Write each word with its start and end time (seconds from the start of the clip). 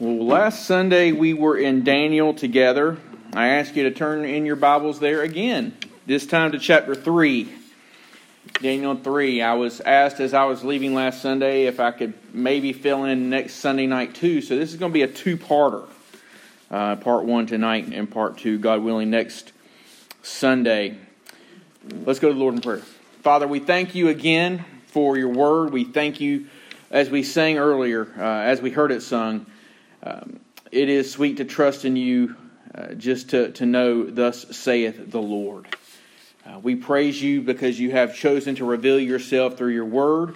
Well, 0.00 0.26
last 0.26 0.64
Sunday 0.64 1.10
we 1.10 1.34
were 1.34 1.56
in 1.56 1.82
Daniel 1.82 2.32
together. 2.32 2.98
I 3.32 3.48
ask 3.48 3.74
you 3.74 3.82
to 3.82 3.90
turn 3.90 4.24
in 4.24 4.46
your 4.46 4.54
Bibles 4.54 5.00
there 5.00 5.22
again, 5.22 5.76
this 6.06 6.24
time 6.24 6.52
to 6.52 6.60
chapter 6.60 6.94
3. 6.94 7.48
Daniel 8.62 8.94
3. 8.94 9.42
I 9.42 9.54
was 9.54 9.80
asked 9.80 10.20
as 10.20 10.34
I 10.34 10.44
was 10.44 10.62
leaving 10.62 10.94
last 10.94 11.20
Sunday 11.20 11.66
if 11.66 11.80
I 11.80 11.90
could 11.90 12.14
maybe 12.32 12.72
fill 12.72 13.06
in 13.06 13.28
next 13.28 13.54
Sunday 13.54 13.88
night 13.88 14.14
too. 14.14 14.40
So 14.40 14.56
this 14.56 14.70
is 14.70 14.78
going 14.78 14.92
to 14.92 14.94
be 14.94 15.02
a 15.02 15.08
two 15.08 15.36
parter. 15.36 15.88
Uh, 16.70 16.94
part 16.94 17.24
one 17.24 17.46
tonight 17.46 17.88
and 17.88 18.08
part 18.08 18.38
two, 18.38 18.56
God 18.56 18.84
willing, 18.84 19.10
next 19.10 19.50
Sunday. 20.22 20.96
Let's 22.04 22.20
go 22.20 22.28
to 22.28 22.34
the 22.34 22.40
Lord 22.40 22.54
in 22.54 22.60
prayer. 22.60 22.82
Father, 23.24 23.48
we 23.48 23.58
thank 23.58 23.96
you 23.96 24.10
again 24.10 24.64
for 24.86 25.18
your 25.18 25.30
word. 25.30 25.72
We 25.72 25.82
thank 25.82 26.20
you, 26.20 26.46
as 26.88 27.10
we 27.10 27.24
sang 27.24 27.58
earlier, 27.58 28.06
uh, 28.16 28.22
as 28.22 28.62
we 28.62 28.70
heard 28.70 28.92
it 28.92 29.02
sung. 29.02 29.44
Um, 30.02 30.40
it 30.70 30.88
is 30.88 31.10
sweet 31.10 31.38
to 31.38 31.44
trust 31.44 31.84
in 31.84 31.96
you, 31.96 32.36
uh, 32.74 32.94
just 32.94 33.30
to, 33.30 33.52
to 33.52 33.66
know, 33.66 34.04
thus 34.04 34.56
saith 34.56 35.10
the 35.10 35.20
Lord. 35.20 35.66
Uh, 36.46 36.58
we 36.60 36.76
praise 36.76 37.20
you 37.22 37.42
because 37.42 37.78
you 37.78 37.90
have 37.90 38.14
chosen 38.14 38.54
to 38.56 38.64
reveal 38.64 38.98
yourself 38.98 39.56
through 39.56 39.72
your 39.72 39.84
word, 39.84 40.34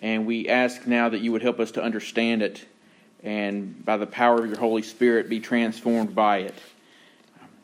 and 0.00 0.26
we 0.26 0.48
ask 0.48 0.86
now 0.86 1.08
that 1.08 1.20
you 1.20 1.32
would 1.32 1.42
help 1.42 1.60
us 1.60 1.72
to 1.72 1.82
understand 1.82 2.42
it 2.42 2.64
and 3.22 3.82
by 3.84 3.96
the 3.96 4.06
power 4.06 4.38
of 4.44 4.46
your 4.46 4.58
Holy 4.58 4.82
Spirit 4.82 5.30
be 5.30 5.40
transformed 5.40 6.14
by 6.14 6.38
it. 6.38 6.54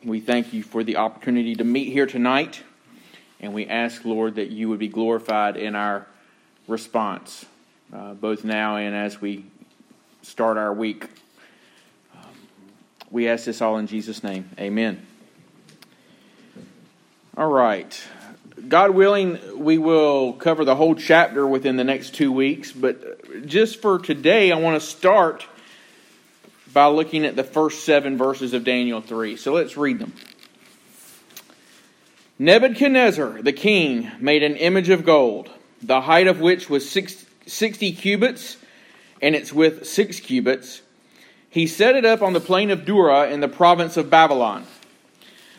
We 0.03 0.19
thank 0.19 0.53
you 0.53 0.63
for 0.63 0.83
the 0.83 0.97
opportunity 0.97 1.55
to 1.55 1.63
meet 1.63 1.91
here 1.93 2.07
tonight, 2.07 2.63
and 3.39 3.53
we 3.53 3.67
ask, 3.67 4.03
Lord, 4.03 4.35
that 4.35 4.49
you 4.49 4.69
would 4.69 4.79
be 4.79 4.87
glorified 4.87 5.57
in 5.57 5.75
our 5.75 6.07
response, 6.67 7.45
uh, 7.93 8.15
both 8.15 8.43
now 8.43 8.77
and 8.77 8.95
as 8.95 9.21
we 9.21 9.45
start 10.21 10.57
our 10.57 10.73
week. 10.73 11.07
We 13.09 13.27
ask 13.27 13.45
this 13.45 13.61
all 13.61 13.77
in 13.77 13.87
Jesus' 13.87 14.23
name. 14.23 14.49
Amen. 14.59 15.05
All 17.35 17.51
right. 17.51 18.01
God 18.67 18.91
willing, 18.91 19.39
we 19.57 19.77
will 19.77 20.33
cover 20.33 20.63
the 20.63 20.75
whole 20.75 20.95
chapter 20.95 21.45
within 21.47 21.77
the 21.77 21.83
next 21.83 22.13
two 22.13 22.31
weeks, 22.31 22.71
but 22.71 23.45
just 23.47 23.81
for 23.81 23.99
today, 23.99 24.51
I 24.51 24.57
want 24.57 24.79
to 24.79 24.87
start 24.87 25.45
by 26.71 26.85
looking 26.87 27.25
at 27.25 27.35
the 27.35 27.43
first 27.43 27.83
seven 27.83 28.17
verses 28.17 28.53
of 28.53 28.63
Daniel 28.63 29.01
3. 29.01 29.35
So 29.35 29.53
let's 29.53 29.75
read 29.75 29.99
them. 29.99 30.13
Nebuchadnezzar 32.39 33.41
the 33.41 33.53
king 33.53 34.09
made 34.19 34.43
an 34.43 34.55
image 34.55 34.89
of 34.89 35.03
gold, 35.03 35.49
the 35.81 36.01
height 36.01 36.27
of 36.27 36.39
which 36.39 36.69
was 36.69 36.89
60 36.89 37.91
cubits 37.93 38.57
and 39.21 39.35
its 39.35 39.53
width 39.53 39.87
six 39.87 40.19
cubits. 40.19 40.81
He 41.49 41.67
set 41.67 41.95
it 41.95 42.05
up 42.05 42.21
on 42.21 42.33
the 42.33 42.39
plain 42.39 42.71
of 42.71 42.85
Dura 42.85 43.29
in 43.29 43.41
the 43.41 43.47
province 43.47 43.97
of 43.97 44.09
Babylon. 44.09 44.65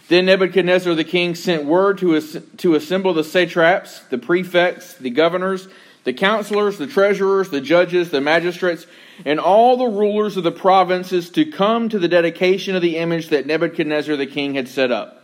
Then 0.08 0.26
Nebuchadnezzar 0.26 0.94
the 0.94 1.04
king 1.04 1.34
sent 1.34 1.64
word 1.64 1.98
to, 1.98 2.20
to 2.20 2.74
assemble 2.74 3.14
the 3.14 3.24
satraps, 3.24 4.00
the 4.10 4.18
prefects, 4.18 4.94
the 4.94 5.10
governors, 5.10 5.68
the 6.04 6.12
counselors, 6.12 6.78
the 6.78 6.86
treasurers, 6.86 7.50
the 7.50 7.60
judges, 7.60 8.10
the 8.10 8.20
magistrates, 8.20 8.86
and 9.24 9.38
all 9.38 9.76
the 9.76 9.86
rulers 9.86 10.36
of 10.36 10.44
the 10.44 10.52
provinces 10.52 11.30
to 11.30 11.44
come 11.44 11.88
to 11.88 11.98
the 11.98 12.08
dedication 12.08 12.74
of 12.74 12.82
the 12.82 12.96
image 12.96 13.28
that 13.28 13.46
Nebuchadnezzar 13.46 14.16
the 14.16 14.26
king 14.26 14.54
had 14.54 14.68
set 14.68 14.90
up. 14.90 15.22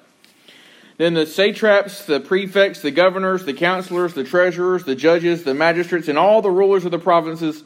Then 0.99 1.15
the 1.15 1.27
satraps, 1.27 2.05
the 2.05 2.21
prefects, 2.21 2.81
the 2.81 2.91
governors, 2.91 3.45
the 3.45 3.55
counselors, 3.55 4.15
the 4.15 4.25
treasurers, 4.25 4.85
the 4.85 4.97
judges, 4.97 5.45
the 5.45 5.55
magistrates, 5.55 6.09
and 6.09 6.19
all 6.19 6.43
the 6.43 6.51
rulers 6.51 6.85
of 6.85 6.91
the 6.91 6.99
provinces 6.99 7.63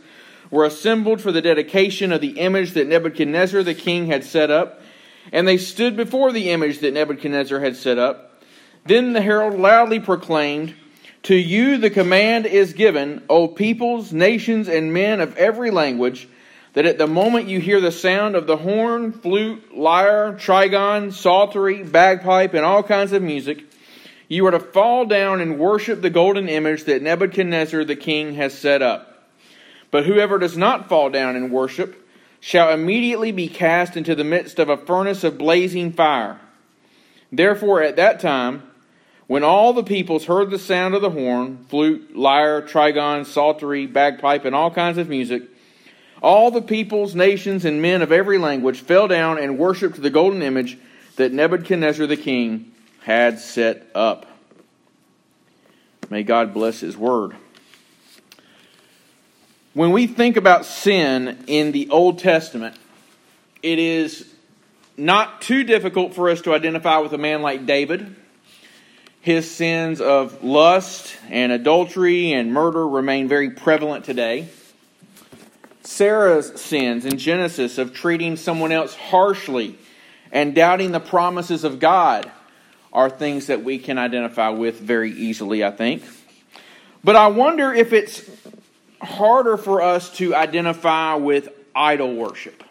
were 0.52 0.66
assembled 0.66 1.20
for 1.20 1.32
the 1.32 1.40
dedication 1.40 2.12
of 2.12 2.20
the 2.20 2.38
image 2.38 2.72
that 2.72 2.86
Nebuchadnezzar 2.86 3.62
the 3.62 3.74
king 3.74 4.06
had 4.06 4.22
set 4.22 4.50
up, 4.50 4.80
and 5.32 5.48
they 5.48 5.56
stood 5.56 5.96
before 5.96 6.30
the 6.30 6.50
image 6.50 6.80
that 6.80 6.92
Nebuchadnezzar 6.92 7.58
had 7.58 7.74
set 7.74 7.98
up. 7.98 8.44
Then 8.84 9.14
the 9.14 9.22
herald 9.22 9.58
loudly 9.58 9.98
proclaimed, 9.98 10.74
To 11.24 11.34
you 11.34 11.78
the 11.78 11.88
command 11.88 12.44
is 12.44 12.74
given, 12.74 13.22
O 13.30 13.48
peoples, 13.48 14.12
nations, 14.12 14.68
and 14.68 14.92
men 14.92 15.20
of 15.20 15.38
every 15.38 15.70
language, 15.70 16.28
that 16.74 16.84
at 16.84 16.98
the 16.98 17.06
moment 17.06 17.48
you 17.48 17.58
hear 17.58 17.80
the 17.80 17.90
sound 17.90 18.36
of 18.36 18.46
the 18.46 18.58
horn, 18.58 19.12
flute, 19.12 19.74
lyre, 19.74 20.34
trigon, 20.34 21.14
psaltery, 21.14 21.82
bagpipe, 21.82 22.52
and 22.52 22.64
all 22.64 22.82
kinds 22.82 23.12
of 23.12 23.22
music, 23.22 23.64
you 24.28 24.46
are 24.46 24.50
to 24.50 24.60
fall 24.60 25.06
down 25.06 25.40
and 25.40 25.58
worship 25.58 26.02
the 26.02 26.10
golden 26.10 26.50
image 26.50 26.84
that 26.84 27.00
Nebuchadnezzar 27.00 27.84
the 27.84 27.96
king 27.96 28.34
has 28.34 28.52
set 28.52 28.82
up. 28.82 29.11
But 29.92 30.06
whoever 30.06 30.38
does 30.38 30.56
not 30.56 30.88
fall 30.88 31.10
down 31.10 31.36
and 31.36 31.52
worship 31.52 32.08
shall 32.40 32.70
immediately 32.70 33.30
be 33.30 33.46
cast 33.46 33.96
into 33.96 34.16
the 34.16 34.24
midst 34.24 34.58
of 34.58 34.68
a 34.68 34.76
furnace 34.76 35.22
of 35.22 35.38
blazing 35.38 35.92
fire. 35.92 36.40
Therefore, 37.30 37.82
at 37.82 37.94
that 37.96 38.18
time, 38.18 38.64
when 39.28 39.44
all 39.44 39.72
the 39.72 39.84
peoples 39.84 40.24
heard 40.24 40.50
the 40.50 40.58
sound 40.58 40.94
of 40.94 41.02
the 41.02 41.10
horn, 41.10 41.64
flute, 41.68 42.16
lyre, 42.16 42.62
trigon, 42.62 43.24
psaltery, 43.24 43.86
bagpipe, 43.86 44.44
and 44.44 44.56
all 44.56 44.70
kinds 44.70 44.98
of 44.98 45.08
music, 45.08 45.42
all 46.22 46.50
the 46.50 46.62
peoples, 46.62 47.14
nations, 47.14 47.64
and 47.64 47.82
men 47.82 48.00
of 48.00 48.12
every 48.12 48.38
language 48.38 48.80
fell 48.80 49.08
down 49.08 49.38
and 49.38 49.58
worshipped 49.58 50.00
the 50.00 50.10
golden 50.10 50.42
image 50.42 50.78
that 51.16 51.32
Nebuchadnezzar 51.32 52.06
the 52.06 52.16
king 52.16 52.72
had 53.02 53.38
set 53.38 53.86
up. 53.94 54.26
May 56.08 56.22
God 56.22 56.54
bless 56.54 56.80
his 56.80 56.96
word. 56.96 57.36
When 59.74 59.92
we 59.92 60.06
think 60.06 60.36
about 60.36 60.66
sin 60.66 61.44
in 61.46 61.72
the 61.72 61.88
Old 61.88 62.18
Testament, 62.18 62.76
it 63.62 63.78
is 63.78 64.30
not 64.98 65.40
too 65.40 65.64
difficult 65.64 66.12
for 66.12 66.28
us 66.28 66.42
to 66.42 66.52
identify 66.52 66.98
with 66.98 67.14
a 67.14 67.18
man 67.18 67.40
like 67.40 67.64
David. 67.64 68.14
His 69.22 69.50
sins 69.50 70.02
of 70.02 70.44
lust 70.44 71.16
and 71.30 71.52
adultery 71.52 72.32
and 72.32 72.52
murder 72.52 72.86
remain 72.86 73.28
very 73.28 73.48
prevalent 73.48 74.04
today. 74.04 74.48
Sarah's 75.84 76.60
sins 76.60 77.06
in 77.06 77.16
Genesis 77.16 77.78
of 77.78 77.94
treating 77.94 78.36
someone 78.36 78.72
else 78.72 78.94
harshly 78.94 79.78
and 80.30 80.54
doubting 80.54 80.92
the 80.92 81.00
promises 81.00 81.64
of 81.64 81.80
God 81.80 82.30
are 82.92 83.08
things 83.08 83.46
that 83.46 83.64
we 83.64 83.78
can 83.78 83.96
identify 83.96 84.50
with 84.50 84.80
very 84.80 85.12
easily, 85.12 85.64
I 85.64 85.70
think. 85.70 86.02
But 87.02 87.16
I 87.16 87.28
wonder 87.28 87.72
if 87.72 87.94
it's 87.94 88.30
harder 89.02 89.56
for 89.56 89.82
us 89.82 90.10
to 90.16 90.34
identify 90.34 91.14
with 91.14 91.48
idol 91.74 92.14
worship. 92.14 92.62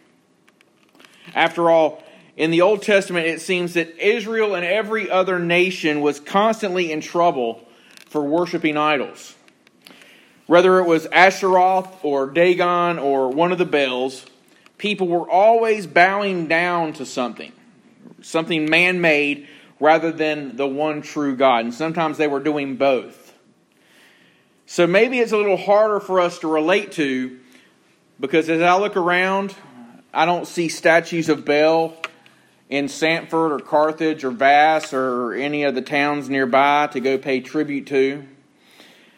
After 1.35 1.69
all, 1.69 2.03
in 2.37 2.51
the 2.51 2.61
Old 2.61 2.81
Testament, 2.81 3.27
it 3.27 3.41
seems 3.41 3.73
that 3.73 3.97
Israel 4.03 4.55
and 4.55 4.65
every 4.65 5.09
other 5.09 5.37
nation 5.37 6.01
was 6.01 6.19
constantly 6.19 6.91
in 6.91 7.01
trouble 7.01 7.67
for 8.07 8.23
worshiping 8.23 8.77
idols. 8.77 9.35
Whether 10.47 10.79
it 10.79 10.87
was 10.87 11.07
Asheroth 11.07 12.03
or 12.03 12.27
Dagon 12.27 12.99
or 12.99 13.29
one 13.29 13.51
of 13.51 13.57
the 13.57 13.65
Baals, 13.65 14.25
people 14.77 15.07
were 15.07 15.29
always 15.29 15.87
bowing 15.87 16.47
down 16.47 16.93
to 16.93 17.05
something, 17.05 17.51
something 18.21 18.69
man 18.69 18.99
made 18.99 19.47
rather 19.79 20.11
than 20.11 20.55
the 20.57 20.67
one 20.67 21.01
true 21.01 21.35
God. 21.35 21.65
And 21.65 21.73
sometimes 21.73 22.17
they 22.17 22.27
were 22.27 22.39
doing 22.39 22.75
both. 22.75 23.20
So 24.65 24.87
maybe 24.87 25.19
it's 25.19 25.31
a 25.31 25.37
little 25.37 25.57
harder 25.57 25.99
for 25.99 26.19
us 26.19 26.39
to 26.39 26.47
relate 26.47 26.93
to 26.93 27.39
because 28.19 28.49
as 28.49 28.61
I 28.61 28.77
look 28.77 28.95
around, 28.95 29.55
I 30.13 30.25
don't 30.25 30.47
see 30.47 30.69
statues 30.69 31.27
of 31.27 31.43
Baal 31.43 31.95
in 32.69 32.87
Sanford 32.87 33.51
or 33.51 33.59
Carthage 33.59 34.23
or 34.23 34.31
Vass 34.31 34.93
or 34.93 35.33
any 35.33 35.63
of 35.63 35.75
the 35.75 35.81
towns 35.81 36.29
nearby 36.29 36.87
to 36.93 36.99
go 36.99 37.17
pay 37.17 37.41
tribute 37.41 37.87
to. 37.87 38.25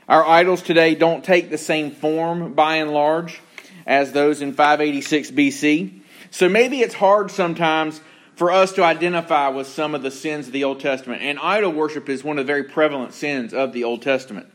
Our 0.07 0.25
idols 0.25 0.61
today 0.61 0.95
don't 0.95 1.23
take 1.23 1.49
the 1.49 1.57
same 1.57 1.91
form 1.91 2.53
by 2.53 2.77
and 2.77 2.91
large 2.91 3.41
as 3.85 4.11
those 4.11 4.41
in 4.41 4.53
586 4.53 5.31
BC. 5.31 6.01
So 6.31 6.49
maybe 6.49 6.79
it's 6.79 6.95
hard 6.95 7.29
sometimes 7.29 8.01
for 8.35 8.51
us 8.51 8.73
to 8.73 8.83
identify 8.83 9.49
with 9.49 9.67
some 9.67 9.95
of 9.95 10.01
the 10.01 10.11
sins 10.11 10.47
of 10.47 10.53
the 10.53 10.63
Old 10.63 10.79
Testament. 10.79 11.21
And 11.21 11.39
idol 11.39 11.71
worship 11.71 12.09
is 12.09 12.23
one 12.23 12.39
of 12.39 12.45
the 12.45 12.51
very 12.51 12.63
prevalent 12.63 13.13
sins 13.13 13.53
of 13.53 13.73
the 13.73 13.83
Old 13.83 14.01
Testament. 14.01 14.52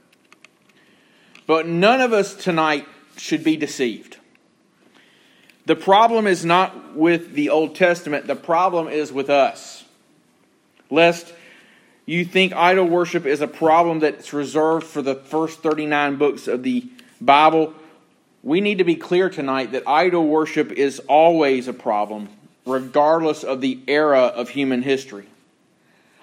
But 1.48 1.66
none 1.66 2.02
of 2.02 2.12
us 2.12 2.34
tonight 2.34 2.86
should 3.16 3.42
be 3.42 3.56
deceived. 3.56 4.18
The 5.64 5.74
problem 5.74 6.26
is 6.26 6.44
not 6.44 6.94
with 6.94 7.32
the 7.32 7.48
Old 7.48 7.74
Testament, 7.74 8.26
the 8.26 8.36
problem 8.36 8.86
is 8.86 9.10
with 9.10 9.30
us. 9.30 9.84
Lest 10.90 11.32
you 12.04 12.26
think 12.26 12.52
idol 12.52 12.84
worship 12.84 13.24
is 13.24 13.40
a 13.40 13.48
problem 13.48 14.00
that's 14.00 14.34
reserved 14.34 14.86
for 14.86 15.00
the 15.00 15.14
first 15.14 15.62
39 15.62 16.16
books 16.16 16.48
of 16.48 16.62
the 16.62 16.86
Bible, 17.18 17.72
we 18.42 18.60
need 18.60 18.76
to 18.76 18.84
be 18.84 18.96
clear 18.96 19.30
tonight 19.30 19.72
that 19.72 19.88
idol 19.88 20.28
worship 20.28 20.70
is 20.72 21.00
always 21.08 21.66
a 21.66 21.72
problem, 21.72 22.28
regardless 22.66 23.42
of 23.42 23.62
the 23.62 23.80
era 23.88 24.20
of 24.20 24.50
human 24.50 24.82
history. 24.82 25.26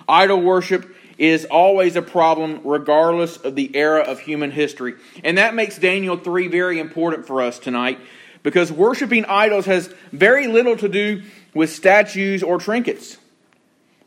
Idol 0.08 0.42
worship 0.42 0.96
is 1.18 1.46
always 1.46 1.96
a 1.96 2.02
problem 2.02 2.62
regardless 2.64 3.38
of 3.38 3.56
the 3.56 3.76
era 3.76 4.02
of 4.02 4.20
human 4.20 4.52
history. 4.52 4.96
And 5.24 5.38
that 5.38 5.56
makes 5.56 5.78
Daniel 5.78 6.18
3 6.18 6.48
very 6.48 6.80
important 6.80 7.26
for 7.26 7.42
us 7.42 7.60
tonight 7.60 8.00
because 8.44 8.72
worshiping 8.72 9.26
idols 9.26 9.66
has 9.66 9.94
very 10.12 10.48
little 10.48 10.78
to 10.78 10.88
do 10.88 11.24
with 11.54 11.72
statues 11.72 12.44
or 12.44 12.60
trinkets, 12.60 13.18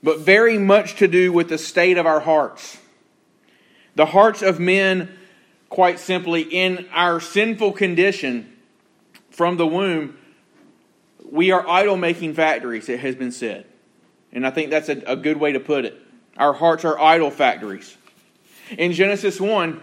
but 0.02 0.20
very 0.20 0.58
much 0.58 0.96
to 0.96 1.08
do 1.08 1.32
with 1.32 1.48
the 1.48 1.58
state 1.58 1.98
of 1.98 2.06
our 2.06 2.20
hearts. 2.20 2.78
The 3.96 4.06
hearts 4.06 4.42
of 4.42 4.60
men, 4.60 5.10
quite 5.70 5.98
simply, 5.98 6.42
in 6.42 6.86
our 6.92 7.20
sinful 7.20 7.72
condition 7.72 8.52
from 9.30 9.56
the 9.56 9.66
womb, 9.66 10.16
we 11.30 11.50
are 11.50 11.68
idol 11.68 11.96
making 11.96 12.34
factories, 12.34 12.88
it 12.88 13.00
has 13.00 13.14
been 13.14 13.32
said. 13.32 13.66
And 14.32 14.46
I 14.46 14.50
think 14.50 14.70
that's 14.70 14.88
a, 14.88 15.02
a, 15.06 15.16
good 15.16 15.38
way 15.38 15.52
to 15.52 15.60
put 15.60 15.84
it. 15.84 16.00
Our 16.38 16.52
hearts 16.52 16.84
are 16.84 16.98
idol 16.98 17.30
factories. 17.30 17.96
In 18.76 18.92
Genesis 18.92 19.40
1, 19.40 19.82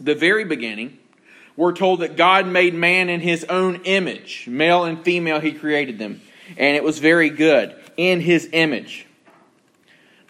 the 0.00 0.14
very 0.14 0.44
beginning, 0.44 0.98
we're 1.56 1.72
told 1.72 2.00
that 2.00 2.16
God 2.16 2.46
made 2.46 2.74
man 2.74 3.08
in 3.08 3.20
his 3.20 3.44
own 3.44 3.82
image. 3.84 4.46
Male 4.46 4.84
and 4.84 5.04
female, 5.04 5.40
he 5.40 5.52
created 5.52 5.98
them. 5.98 6.20
And 6.56 6.76
it 6.76 6.84
was 6.84 6.98
very 7.00 7.28
good 7.30 7.74
in 7.96 8.20
his 8.20 8.48
image. 8.52 9.06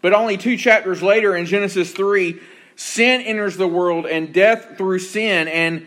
But 0.02 0.14
only 0.14 0.38
two 0.38 0.56
chapters 0.56 1.02
later, 1.02 1.36
in 1.36 1.44
Genesis 1.44 1.92
3, 1.92 2.40
sin 2.74 3.20
enters 3.20 3.56
the 3.56 3.68
world 3.68 4.06
and 4.06 4.32
death 4.32 4.78
through 4.78 5.00
sin. 5.00 5.46
And 5.46 5.86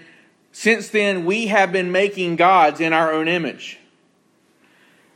since 0.51 0.89
then, 0.89 1.25
we 1.25 1.47
have 1.47 1.71
been 1.71 1.91
making 1.91 2.35
gods 2.35 2.79
in 2.79 2.93
our 2.93 3.11
own 3.11 3.27
image. 3.27 3.79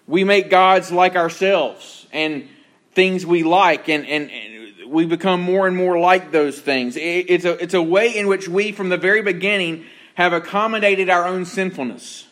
We 0.07 0.23
make 0.23 0.49
gods 0.49 0.91
like 0.91 1.15
ourselves 1.15 2.07
and 2.11 2.47
things 2.97 3.27
we 3.27 3.43
like, 3.43 3.89
and, 3.89 4.07
and, 4.07 4.31
and 4.31 4.89
we 4.89 5.05
become 5.05 5.39
more 5.39 5.67
and 5.67 5.77
more 5.77 5.99
like 5.99 6.31
those 6.31 6.59
things. 6.59 6.97
It's 6.97 7.45
a, 7.45 7.51
it's 7.61 7.75
a 7.75 7.81
way 7.81 8.17
in 8.17 8.27
which 8.27 8.47
we, 8.47 8.71
from 8.71 8.89
the 8.89 8.97
very 8.97 9.21
beginning, 9.21 9.85
have 10.15 10.33
accommodated 10.33 11.07
our 11.07 11.23
own 11.23 11.45
sinfulness. 11.45 12.25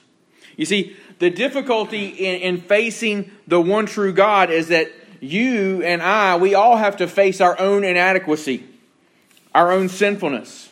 You 0.57 0.65
see, 0.65 0.97
the 1.19 1.29
difficulty 1.29 2.07
in, 2.07 2.41
in 2.41 2.61
facing 2.61 3.29
the 3.45 3.61
one 3.61 3.85
true 3.85 4.11
God 4.11 4.49
is 4.49 4.69
that 4.69 4.91
you 5.21 5.83
and 5.83 6.01
I, 6.01 6.37
we 6.37 6.55
all 6.55 6.77
have 6.77 6.97
to 6.97 7.07
face 7.07 7.41
our 7.41 7.59
own 7.59 7.83
inadequacy, 7.83 8.63
our 9.53 9.71
own 9.71 9.87
sinfulness. 9.87 10.69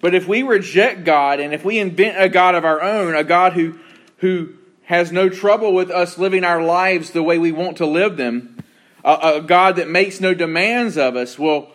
But 0.00 0.16
if 0.16 0.26
we 0.26 0.42
reject 0.42 1.04
God 1.04 1.38
and 1.38 1.54
if 1.54 1.64
we 1.64 1.78
invent 1.78 2.20
a 2.20 2.28
God 2.28 2.56
of 2.56 2.64
our 2.64 2.82
own, 2.82 3.14
a 3.14 3.22
God 3.22 3.52
who, 3.52 3.78
who 4.16 4.54
has 4.86 5.12
no 5.12 5.28
trouble 5.28 5.72
with 5.72 5.88
us 5.88 6.18
living 6.18 6.42
our 6.42 6.60
lives 6.60 7.12
the 7.12 7.22
way 7.22 7.38
we 7.38 7.52
want 7.52 7.76
to 7.76 7.86
live 7.86 8.16
them, 8.16 8.56
a, 9.04 9.34
a 9.36 9.40
God 9.40 9.76
that 9.76 9.88
makes 9.88 10.20
no 10.20 10.34
demands 10.34 10.96
of 10.96 11.16
us, 11.16 11.38
well, 11.38 11.70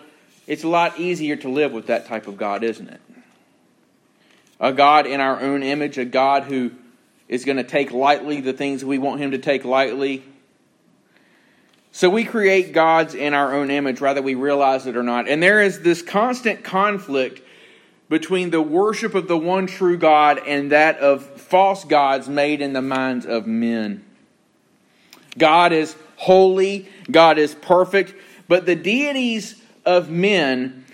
it's 0.48 0.64
a 0.64 0.68
lot 0.68 1.00
easier 1.00 1.36
to 1.38 1.50
live 1.50 1.72
with 1.72 1.88
that 1.88 2.06
type 2.06 2.28
of 2.28 2.38
God, 2.38 2.64
isn't 2.64 2.88
it? 2.88 3.02
a 4.64 4.72
God 4.72 5.06
in 5.06 5.20
our 5.20 5.42
own 5.42 5.62
image, 5.62 5.98
a 5.98 6.06
God 6.06 6.44
who 6.44 6.72
is 7.28 7.44
going 7.44 7.58
to 7.58 7.66
take 7.66 7.92
lightly 7.92 8.40
the 8.40 8.54
things 8.54 8.84
we 8.84 8.98
want 8.98 9.20
Him 9.20 9.32
to 9.32 9.38
take 9.38 9.66
lightly. 9.66 10.24
So 11.92 12.10
we 12.10 12.24
create 12.24 12.72
gods 12.72 13.14
in 13.14 13.34
our 13.34 13.54
own 13.54 13.70
image, 13.70 14.00
whether 14.00 14.22
we 14.22 14.36
realize 14.36 14.88
it 14.88 14.96
or 14.96 15.04
not. 15.04 15.28
And 15.28 15.44
there 15.44 15.62
is 15.62 15.82
this 15.82 16.02
constant 16.02 16.64
conflict 16.64 17.42
between 18.10 18.52
the 18.52 18.62
worship 18.62 19.16
of 19.16 19.28
the 19.28 19.38
one 19.38 19.68
true 19.68 19.98
God 19.98 20.40
and 20.48 20.72
that 20.72 20.98
of 21.00 21.24
false 21.24 21.84
gods 21.84 22.30
made 22.30 22.62
in 22.62 22.72
the 22.72 22.82
minds 22.82 23.26
of 23.26 23.46
men. 23.46 24.06
God 25.38 25.74
is 25.74 25.96
holy, 26.16 26.88
God 27.10 27.38
is 27.38 27.56
perfect, 27.56 28.14
but 28.48 28.66
the 28.66 28.76
deities 28.76 29.62
of 29.86 30.10
men 30.10 30.86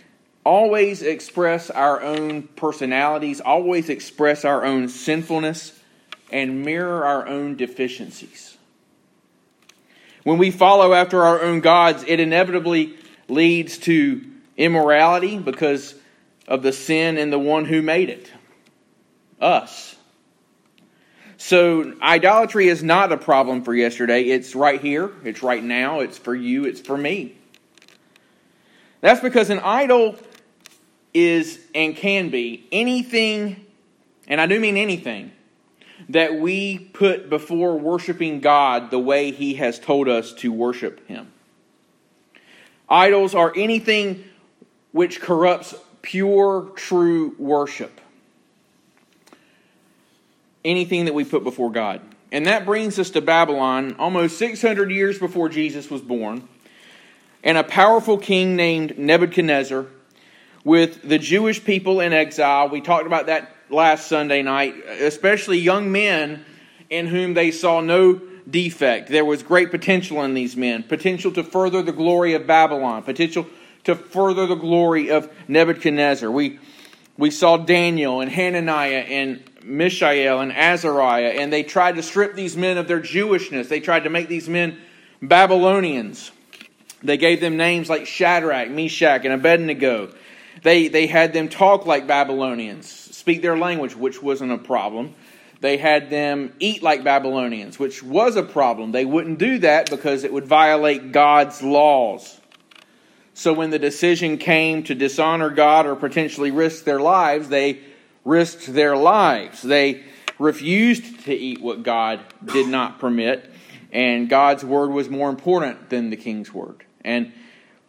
always 0.43 1.01
express 1.01 1.69
our 1.69 2.01
own 2.01 2.43
personalities, 2.43 3.41
always 3.41 3.89
express 3.89 4.45
our 4.45 4.65
own 4.65 4.89
sinfulness, 4.89 5.79
and 6.31 6.63
mirror 6.63 7.05
our 7.05 7.27
own 7.27 7.55
deficiencies. 7.55 8.57
When 10.23 10.37
we 10.37 10.51
follow 10.51 10.93
after 10.93 11.23
our 11.23 11.41
own 11.41 11.61
gods, 11.61 12.03
it 12.07 12.19
inevitably 12.19 12.95
leads 13.27 13.77
to 13.79 14.23
immorality 14.57 15.37
because 15.37 15.95
of 16.47 16.63
the 16.63 16.73
sin 16.73 17.17
in 17.17 17.29
the 17.29 17.39
one 17.39 17.65
who 17.65 17.81
made 17.81 18.09
it 18.09 18.31
us. 19.39 19.95
So, 21.41 21.93
idolatry 22.01 22.67
is 22.67 22.83
not 22.83 23.13
a 23.13 23.17
problem 23.17 23.63
for 23.63 23.73
yesterday. 23.73 24.23
It's 24.23 24.55
right 24.55 24.79
here, 24.79 25.09
it's 25.23 25.41
right 25.41 25.63
now, 25.63 26.01
it's 26.01 26.17
for 26.17 26.35
you, 26.35 26.65
it's 26.65 26.81
for 26.81 26.97
me. 26.97 27.37
That's 28.99 29.21
because 29.21 29.49
an 29.49 29.59
idol 29.59 30.17
is 31.13 31.61
and 31.73 31.95
can 31.95 32.27
be 32.29 32.67
anything, 32.73 33.65
and 34.27 34.41
I 34.41 34.47
do 34.47 34.59
mean 34.59 34.75
anything, 34.75 35.31
that 36.09 36.35
we 36.35 36.77
put 36.77 37.29
before 37.29 37.79
worshiping 37.79 38.41
God 38.41 38.91
the 38.91 38.99
way 38.99 39.31
He 39.31 39.53
has 39.53 39.79
told 39.79 40.09
us 40.09 40.33
to 40.33 40.51
worship 40.51 41.07
Him. 41.07 41.31
Idols 42.89 43.33
are 43.33 43.53
anything 43.55 44.25
which 44.91 45.21
corrupts 45.21 45.73
pure, 46.01 46.69
true 46.75 47.33
worship. 47.39 48.01
Anything 50.65 51.05
that 51.05 51.13
we 51.13 51.23
put 51.23 51.43
before 51.43 51.71
God. 51.71 52.01
And 52.31 52.45
that 52.45 52.65
brings 52.65 52.99
us 52.99 53.09
to 53.11 53.21
Babylon 53.21 53.95
almost 53.97 54.37
600 54.37 54.91
years 54.91 55.17
before 55.17 55.49
Jesus 55.49 55.89
was 55.89 56.01
born. 56.01 56.47
And 57.43 57.57
a 57.57 57.63
powerful 57.63 58.17
king 58.17 58.55
named 58.55 58.99
Nebuchadnezzar 58.99 59.85
with 60.63 61.01
the 61.07 61.17
Jewish 61.17 61.63
people 61.63 62.01
in 62.01 62.13
exile. 62.13 62.69
We 62.69 62.81
talked 62.81 63.07
about 63.07 63.27
that 63.27 63.55
last 63.69 64.07
Sunday 64.07 64.41
night, 64.41 64.75
especially 64.99 65.57
young 65.57 65.91
men 65.91 66.45
in 66.89 67.07
whom 67.07 67.33
they 67.33 67.51
saw 67.51 67.81
no 67.81 68.21
defect. 68.49 69.09
There 69.09 69.25
was 69.25 69.43
great 69.43 69.71
potential 69.71 70.23
in 70.23 70.33
these 70.33 70.55
men, 70.55 70.83
potential 70.83 71.31
to 71.33 71.43
further 71.43 71.81
the 71.81 71.91
glory 71.91 72.33
of 72.33 72.47
Babylon, 72.47 73.03
potential 73.03 73.47
to 73.85 73.95
further 73.95 74.45
the 74.45 74.55
glory 74.55 75.09
of 75.09 75.31
Nebuchadnezzar. 75.47 76.29
We 76.29 76.59
we 77.17 77.31
saw 77.31 77.57
Daniel 77.57 78.21
and 78.21 78.31
Hananiah 78.31 79.05
and 79.09 79.43
Mishael 79.63 80.39
and 80.39 80.51
Azariah, 80.51 81.35
and 81.39 81.51
they 81.51 81.63
tried 81.63 81.95
to 81.95 82.03
strip 82.03 82.35
these 82.35 82.55
men 82.55 82.77
of 82.77 82.87
their 82.87 83.01
Jewishness. 83.01 83.67
They 83.67 83.79
tried 83.79 84.05
to 84.05 84.09
make 84.09 84.27
these 84.27 84.49
men 84.49 84.77
Babylonians. 85.21 86.31
They 87.03 87.17
gave 87.17 87.41
them 87.41 87.57
names 87.57 87.89
like 87.89 88.07
Shadrach, 88.07 88.69
Meshach, 88.69 89.23
and 89.25 89.33
Abednego. 89.33 90.13
They, 90.63 90.87
they 90.87 91.07
had 91.07 91.33
them 91.33 91.49
talk 91.49 91.85
like 91.85 92.07
Babylonians, 92.07 92.87
speak 92.87 93.41
their 93.41 93.57
language, 93.57 93.95
which 93.95 94.21
wasn't 94.21 94.51
a 94.51 94.57
problem. 94.57 95.15
They 95.61 95.77
had 95.77 96.09
them 96.09 96.53
eat 96.59 96.81
like 96.81 97.03
Babylonians, 97.03 97.77
which 97.77 98.01
was 98.01 98.35
a 98.35 98.43
problem. 98.43 98.91
They 98.91 99.05
wouldn't 99.05 99.39
do 99.39 99.59
that 99.59 99.89
because 99.89 100.23
it 100.23 100.31
would 100.31 100.45
violate 100.45 101.11
God's 101.11 101.61
laws. 101.61 102.39
So 103.33 103.53
when 103.53 103.69
the 103.69 103.79
decision 103.79 104.37
came 104.37 104.83
to 104.83 104.95
dishonor 104.95 105.49
God 105.49 105.85
or 105.85 105.95
potentially 105.95 106.51
risk 106.51 106.83
their 106.83 106.99
lives, 106.99 107.49
they 107.49 107.79
risked 108.29 108.73
their 108.73 108.95
lives. 108.95 109.61
They 109.61 110.03
refused 110.37 111.25
to 111.25 111.33
eat 111.33 111.61
what 111.61 111.83
God 111.83 112.21
did 112.45 112.67
not 112.67 112.99
permit, 112.99 113.51
and 113.91 114.29
God's 114.29 114.63
word 114.63 114.91
was 114.91 115.09
more 115.09 115.29
important 115.29 115.89
than 115.89 116.11
the 116.11 116.15
king's 116.15 116.53
word. 116.53 116.83
And, 117.03 117.33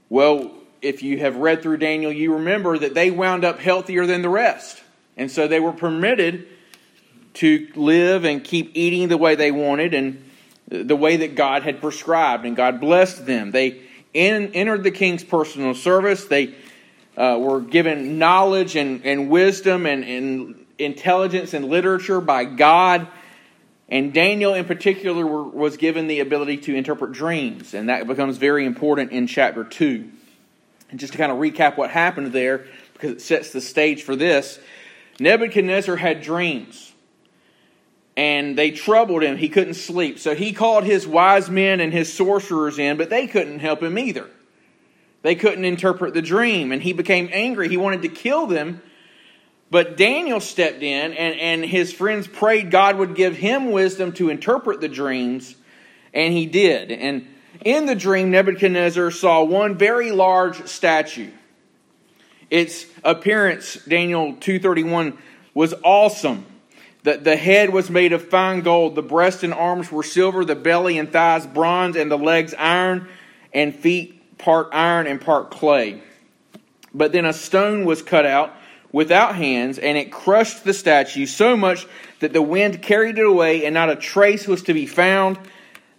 well, 0.09 0.52
if 0.80 1.02
you 1.02 1.18
have 1.18 1.37
read 1.37 1.62
through 1.62 1.76
Daniel, 1.76 2.11
you 2.11 2.35
remember 2.35 2.78
that 2.78 2.94
they 2.94 3.11
wound 3.11 3.44
up 3.44 3.59
healthier 3.59 4.06
than 4.06 4.23
the 4.23 4.30
rest. 4.30 4.82
And 5.16 5.30
so 5.30 5.47
they 5.47 5.61
were 5.61 5.73
permitted 5.73 6.49
to 7.35 7.68
live 7.76 8.25
and 8.25 8.42
keep 8.42 8.73
eating 8.75 9.09
the 9.09 9.18
way 9.18 9.35
they 9.35 9.52
wanted 9.52 9.92
and 9.92 10.25
the 10.68 10.97
way 10.97 11.18
that 11.18 11.35
God 11.35 11.62
had 11.62 11.80
prescribed, 11.80 12.47
and 12.47 12.56
God 12.56 12.80
blessed 12.80 13.26
them. 13.26 13.50
They 13.50 13.82
entered 14.14 14.82
the 14.82 14.90
king's 14.90 15.23
personal 15.23 15.75
service. 15.75 16.25
They 16.25 16.54
uh, 17.17 17.38
were 17.40 17.61
given 17.61 18.19
knowledge 18.19 18.76
and, 18.76 19.05
and 19.05 19.29
wisdom 19.29 19.87
and, 19.87 20.05
and 20.05 20.67
intelligence 20.79 21.55
and 21.55 21.67
literature 21.67 22.21
by 22.21 22.45
God. 22.45 23.09
And 23.88 24.14
Daniel, 24.14 24.55
in 24.55 24.64
particular, 24.64 25.26
were, 25.26 25.43
was 25.43 25.76
given 25.76 26.07
the 26.07 26.21
ability 26.21 26.59
to 26.59 26.75
interpret 26.75 27.12
dreams, 27.12 27.75
and 27.75 27.88
that 27.88 28.07
becomes 28.07 28.37
very 28.37 28.64
important 28.64 29.11
in 29.11 29.26
chapter 29.26 29.64
2. 29.64 30.11
And 30.90 31.00
just 31.00 31.12
to 31.12 31.19
kind 31.19 31.33
of 31.33 31.38
recap 31.38 31.76
what 31.76 31.90
happened 31.90 32.33
there, 32.33 32.67
because 32.93 33.12
it 33.12 33.21
sets 33.21 33.52
the 33.52 33.61
stage 33.61 34.02
for 34.02 34.17
this, 34.17 34.59
Nebuchadnezzar 35.19 35.97
had 35.97 36.23
dreams. 36.23 36.93
And 38.17 38.59
they 38.59 38.71
troubled 38.71 39.23
him. 39.23 39.37
He 39.37 39.49
couldn't 39.49 39.75
sleep. 39.75 40.19
So 40.19 40.35
he 40.35 40.52
called 40.52 40.85
his 40.85 41.07
wise 41.07 41.49
men 41.49 41.81
and 41.81 41.93
his 41.93 42.12
sorcerers 42.12 42.79
in, 42.79 42.97
but 42.97 43.09
they 43.09 43.26
couldn't 43.26 43.61
help 43.61 43.83
him 43.83 43.99
either. 43.99 44.29
They 45.23 45.35
couldn't 45.35 45.65
interpret 45.65 46.15
the 46.15 46.23
dream. 46.23 46.73
And 46.73 46.83
he 46.83 46.93
became 46.93 47.29
angry. 47.33 47.69
He 47.69 47.77
wanted 47.77 48.03
to 48.03 48.09
kill 48.09 48.47
them. 48.47 48.83
But 49.71 49.97
Daniel 49.97 50.41
stepped 50.41 50.83
in, 50.83 51.12
and, 51.12 51.39
and 51.39 51.65
his 51.65 51.93
friends 51.93 52.27
prayed 52.27 52.73
God 52.73 52.99
would 52.99 53.15
give 53.15 53.37
him 53.37 53.71
wisdom 53.71 54.12
to 54.15 54.29
interpret 54.29 54.81
the 54.81 54.89
dreams. 54.89 55.55
And 56.12 56.33
he 56.33 56.47
did. 56.47 56.91
And 56.91 57.29
in 57.65 57.87
the 57.87 57.95
dream, 57.95 58.31
Nebuchadnezzar 58.31 59.11
saw 59.12 59.45
one 59.45 59.77
very 59.77 60.11
large 60.11 60.67
statue. 60.67 61.31
Its 62.50 62.85
appearance, 63.05 63.77
Daniel 63.85 64.35
2:31, 64.35 65.17
was 65.55 65.75
awesome. 65.85 66.47
The, 67.03 67.17
the 67.17 67.37
head 67.37 67.71
was 67.71 67.89
made 67.89 68.12
of 68.12 68.29
fine 68.29 68.61
gold, 68.61 68.95
the 68.95 69.03
breast 69.03 69.43
and 69.43 69.55
arms 69.55 69.91
were 69.91 70.03
silver, 70.03 70.45
the 70.45 70.57
belly 70.57 70.99
and 70.99 71.11
thighs 71.11 71.47
bronze, 71.47 71.97
and 71.97 72.11
the 72.11 72.19
legs 72.19 72.55
iron, 72.59 73.09
and 73.55 73.75
feet 73.75 74.20
part 74.40 74.68
iron 74.73 75.06
and 75.06 75.20
part 75.20 75.50
clay. 75.50 76.02
But 76.92 77.12
then 77.12 77.25
a 77.25 77.32
stone 77.32 77.85
was 77.85 78.02
cut 78.02 78.26
out 78.26 78.52
without 78.92 79.37
hands, 79.37 79.78
and 79.78 79.97
it 79.97 80.11
crushed 80.11 80.64
the 80.64 80.75
statue 80.75 81.26
so 81.26 81.56
much 81.56 81.87
that 82.18 82.32
the 82.32 82.42
wind 82.42 82.82
carried 82.82 83.18
it 83.18 83.26
away, 83.26 83.64
and 83.64 83.75
not 83.75 83.90
a 83.90 83.97
trace 83.97 84.49
was 84.49 84.62
to 84.64 84.75
be 84.75 84.87
found. 84.87 85.38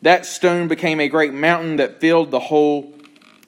That 0.01 0.25
stone 0.25 0.67
became 0.67 0.99
a 0.99 1.07
great 1.07 1.33
mountain 1.33 1.77
that 1.77 2.01
filled 2.01 2.31
the 2.31 2.39
whole 2.39 2.93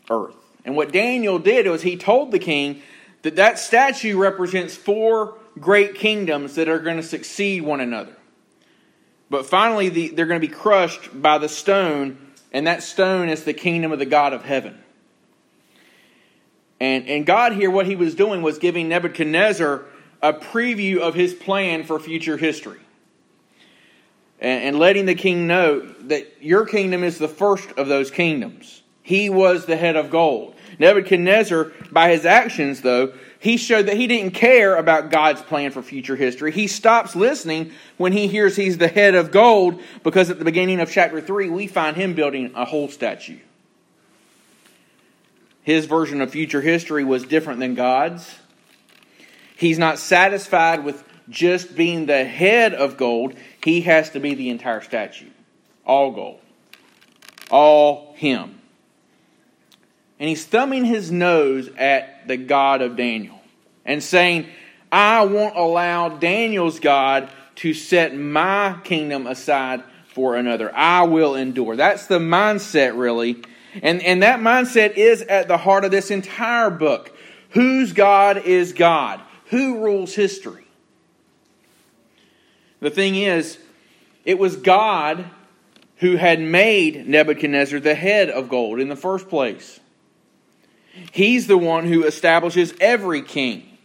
earth. 0.09 0.35
And 0.65 0.75
what 0.75 0.93
Daniel 0.93 1.39
did 1.39 1.67
was 1.67 1.81
he 1.81 1.97
told 1.97 2.31
the 2.31 2.39
king 2.39 2.81
that 3.23 3.35
that 3.35 3.59
statue 3.59 4.17
represents 4.17 4.75
four 4.75 5.35
great 5.59 5.95
kingdoms 5.95 6.55
that 6.55 6.69
are 6.69 6.79
going 6.79 6.97
to 6.97 7.03
succeed 7.03 7.61
one 7.61 7.81
another. 7.81 8.15
But 9.29 9.45
finally, 9.45 9.89
the, 9.89 10.09
they're 10.09 10.25
going 10.25 10.41
to 10.41 10.47
be 10.47 10.53
crushed 10.53 11.21
by 11.21 11.37
the 11.37 11.49
stone, 11.49 12.17
and 12.51 12.67
that 12.67 12.83
stone 12.83 13.29
is 13.29 13.43
the 13.43 13.53
kingdom 13.53 13.91
of 13.91 13.99
the 13.99 14.05
God 14.05 14.33
of 14.33 14.43
heaven. 14.43 14.82
And, 16.83 17.07
and 17.07 17.25
God 17.25 17.53
here, 17.53 17.71
what 17.71 17.85
he 17.85 17.95
was 17.95 18.13
doing 18.13 18.41
was 18.41 18.57
giving 18.57 18.89
Nebuchadnezzar 18.89 19.85
a 20.21 20.33
preview 20.33 20.97
of 20.97 21.13
his 21.13 21.33
plan 21.33 21.85
for 21.85 21.97
future 21.97 22.35
history. 22.35 22.81
And, 24.41 24.63
and 24.63 24.79
letting 24.79 25.05
the 25.05 25.15
king 25.15 25.47
know 25.47 25.79
that 25.79 26.43
your 26.43 26.65
kingdom 26.65 27.05
is 27.05 27.19
the 27.19 27.29
first 27.29 27.71
of 27.77 27.87
those 27.87 28.11
kingdoms. 28.11 28.83
He 29.01 29.29
was 29.29 29.65
the 29.65 29.77
head 29.77 29.95
of 29.95 30.09
gold. 30.09 30.55
Nebuchadnezzar, 30.77 31.71
by 31.89 32.09
his 32.09 32.25
actions, 32.25 32.81
though, 32.81 33.13
he 33.39 33.55
showed 33.55 33.85
that 33.85 33.95
he 33.95 34.05
didn't 34.05 34.31
care 34.31 34.75
about 34.75 35.09
God's 35.09 35.41
plan 35.41 35.71
for 35.71 35.81
future 35.81 36.17
history. 36.17 36.51
He 36.51 36.67
stops 36.67 37.15
listening 37.15 37.71
when 37.95 38.11
he 38.11 38.27
hears 38.27 38.57
he's 38.57 38.77
the 38.77 38.89
head 38.89 39.15
of 39.15 39.31
gold 39.31 39.81
because 40.03 40.29
at 40.29 40.37
the 40.37 40.43
beginning 40.43 40.81
of 40.81 40.91
chapter 40.91 41.21
3, 41.21 41.47
we 41.47 41.65
find 41.67 41.95
him 41.95 42.13
building 42.13 42.51
a 42.55 42.65
whole 42.65 42.89
statue. 42.89 43.39
His 45.63 45.85
version 45.85 46.21
of 46.21 46.31
future 46.31 46.61
history 46.61 47.03
was 47.03 47.23
different 47.23 47.59
than 47.59 47.75
God's. 47.75 48.37
He's 49.55 49.79
not 49.79 49.97
satisfied 49.97 50.83
with 50.83 51.03
just 51.29 51.75
being 51.75 52.05
the 52.05 52.25
head 52.25 52.73
of 52.73 52.97
gold, 52.97 53.35
he 53.63 53.81
has 53.81 54.09
to 54.11 54.19
be 54.19 54.35
the 54.35 54.49
entire 54.49 54.81
statue. 54.81 55.29
All 55.85 56.11
gold. 56.11 56.41
All 57.49 58.13
him 58.17 58.59
and 60.23 60.29
he's 60.29 60.45
thumbing 60.45 60.85
his 60.85 61.11
nose 61.11 61.69
at 61.77 62.29
the 62.29 62.37
God 62.37 62.81
of 62.81 62.95
Daniel 62.95 63.41
and 63.83 64.01
saying, 64.01 64.47
I 64.89 65.25
won't 65.25 65.57
allow 65.57 66.07
Daniel's 66.07 66.79
God 66.79 67.29
to 67.55 67.73
set 67.73 68.15
my 68.15 68.77
kingdom 68.85 69.27
aside 69.27 69.83
for 70.13 70.37
another. 70.37 70.73
I 70.73 71.03
will 71.03 71.35
endure. 71.35 71.75
That's 71.75 72.05
the 72.05 72.19
mindset, 72.19 72.97
really. 72.97 73.43
And, 73.81 74.01
and 74.03 74.21
that 74.23 74.39
mindset 74.39 74.95
is 74.95 75.21
at 75.23 75.47
the 75.47 75.57
heart 75.57 75.85
of 75.85 75.91
this 75.91 76.11
entire 76.11 76.69
book. 76.69 77.15
Whose 77.49 77.93
God 77.93 78.37
is 78.45 78.73
God? 78.73 79.21
Who 79.47 79.83
rules 79.83 80.13
history? 80.13 80.65
The 82.79 82.89
thing 82.89 83.15
is, 83.15 83.57
it 84.25 84.37
was 84.37 84.55
God 84.55 85.25
who 85.97 86.17
had 86.17 86.39
made 86.39 87.07
Nebuchadnezzar 87.07 87.79
the 87.79 87.95
head 87.95 88.29
of 88.29 88.49
gold 88.49 88.79
in 88.79 88.89
the 88.89 88.95
first 88.95 89.29
place. 89.29 89.79
He's 91.11 91.47
the 91.47 91.57
one 91.57 91.85
who 91.85 92.03
establishes 92.03 92.73
every 92.79 93.21
king, 93.21 93.77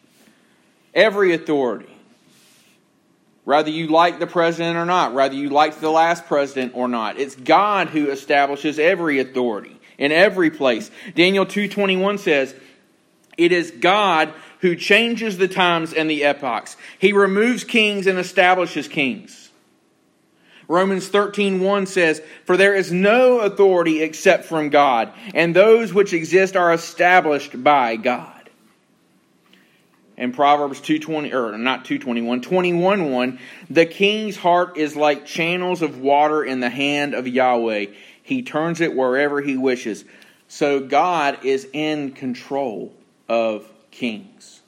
every 0.95 1.33
authority. 1.33 1.95
Whether 3.45 3.71
you 3.71 3.87
like 3.87 4.19
the 4.19 4.27
president 4.27 4.77
or 4.77 4.85
not, 4.85 5.15
whether 5.15 5.35
you 5.35 5.49
like 5.49 5.81
the 5.81 5.91
last 5.91 6.27
president 6.27 6.73
or 6.75 6.87
not, 6.87 7.19
it's 7.19 7.35
God 7.35 7.89
who 7.89 8.11
establishes 8.11 8.79
every 8.79 9.21
authority 9.21 9.78
in 9.99 10.13
every 10.13 10.51
place. 10.51 10.91
Daniel 11.15 11.45
2:21 11.45 12.19
says, 12.19 12.55
"It 13.37 13.53
is 13.53 13.71
God 13.73 14.33
who 14.61 14.75
changes 14.75 15.39
the 15.39 15.49
times 15.49 15.93
and 15.93 16.09
the 16.09 16.25
epochs. 16.25 16.77
He 16.99 17.13
removes 17.13 17.65
kings 17.65 18.07
and 18.07 18.19
establishes 18.19 18.89
kings." 18.89 19.51
Romans 20.69 21.09
13:1 21.09 21.87
says, 21.87 22.21
"For 22.45 22.57
there 22.57 22.75
is 22.75 22.93
no 22.93 23.41
authority 23.41 24.03
except 24.03 24.45
from 24.45 24.69
God, 24.69 25.11
and 25.35 25.55
those 25.55 25.95
which 25.95 26.13
exist 26.13 26.57
are 26.57 26.73
established 26.73 27.65
by 27.65 27.97
God." 27.97 28.33
And 30.19 30.35
Proverbs 30.35 30.81
220 30.81 31.33
or 31.33 31.57
not 31.57 31.85
221, 31.85 32.41
21:1, 32.41 33.39
"The 33.71 33.87
king's 33.87 34.37
heart 34.37 34.77
is 34.77 34.97
like 34.97 35.25
channels 35.25 35.81
of 35.81 36.01
water 36.01 36.45
in 36.45 36.61
the 36.61 36.69
hand 36.69 37.15
of 37.15 37.29
Yahweh. 37.29 37.87
He 38.29 38.43
turns 38.43 38.83
it 38.83 38.95
wherever 38.95 39.41
he 39.41 39.57
wishes." 39.57 40.05
So 40.49 40.81
God 40.81 41.45
is 41.45 41.67
in 41.73 42.13
control 42.13 42.93
of 43.29 43.67
kings. 43.91 44.61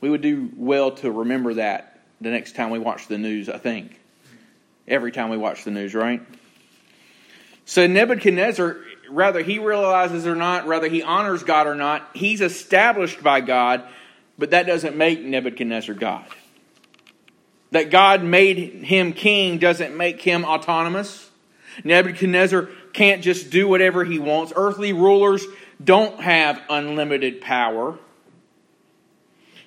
We 0.00 0.08
would 0.08 0.22
do 0.22 0.50
well 0.56 0.92
to 0.92 1.10
remember 1.10 1.54
that 1.54 2.00
the 2.20 2.30
next 2.30 2.54
time 2.54 2.70
we 2.70 2.78
watch 2.78 3.08
the 3.08 3.18
news, 3.18 3.48
I 3.48 3.58
think 3.58 3.98
every 4.86 5.10
time 5.10 5.28
we 5.28 5.36
watch 5.36 5.64
the 5.64 5.70
news, 5.70 5.94
right? 5.94 6.22
So 7.64 7.86
Nebuchadnezzar, 7.86 8.76
whether 9.10 9.42
he 9.42 9.58
realizes 9.58 10.26
or 10.26 10.34
not, 10.34 10.66
whether 10.66 10.88
he 10.88 11.02
honors 11.02 11.42
God 11.42 11.66
or 11.66 11.74
not, 11.74 12.08
he's 12.14 12.40
established 12.40 13.22
by 13.22 13.40
God, 13.40 13.82
but 14.38 14.50
that 14.50 14.66
doesn't 14.66 14.96
make 14.96 15.20
Nebuchadnezzar 15.22 15.94
God. 15.94 16.24
That 17.72 17.90
God 17.90 18.24
made 18.24 18.84
him 18.84 19.12
king 19.12 19.58
doesn't 19.58 19.96
make 19.96 20.20
him 20.22 20.44
autonomous. 20.44 21.29
Nebuchadnezzar 21.84 22.68
can't 22.92 23.22
just 23.22 23.50
do 23.50 23.68
whatever 23.68 24.04
he 24.04 24.18
wants. 24.18 24.52
Earthly 24.54 24.92
rulers 24.92 25.44
don't 25.82 26.20
have 26.20 26.60
unlimited 26.68 27.40
power. 27.40 27.98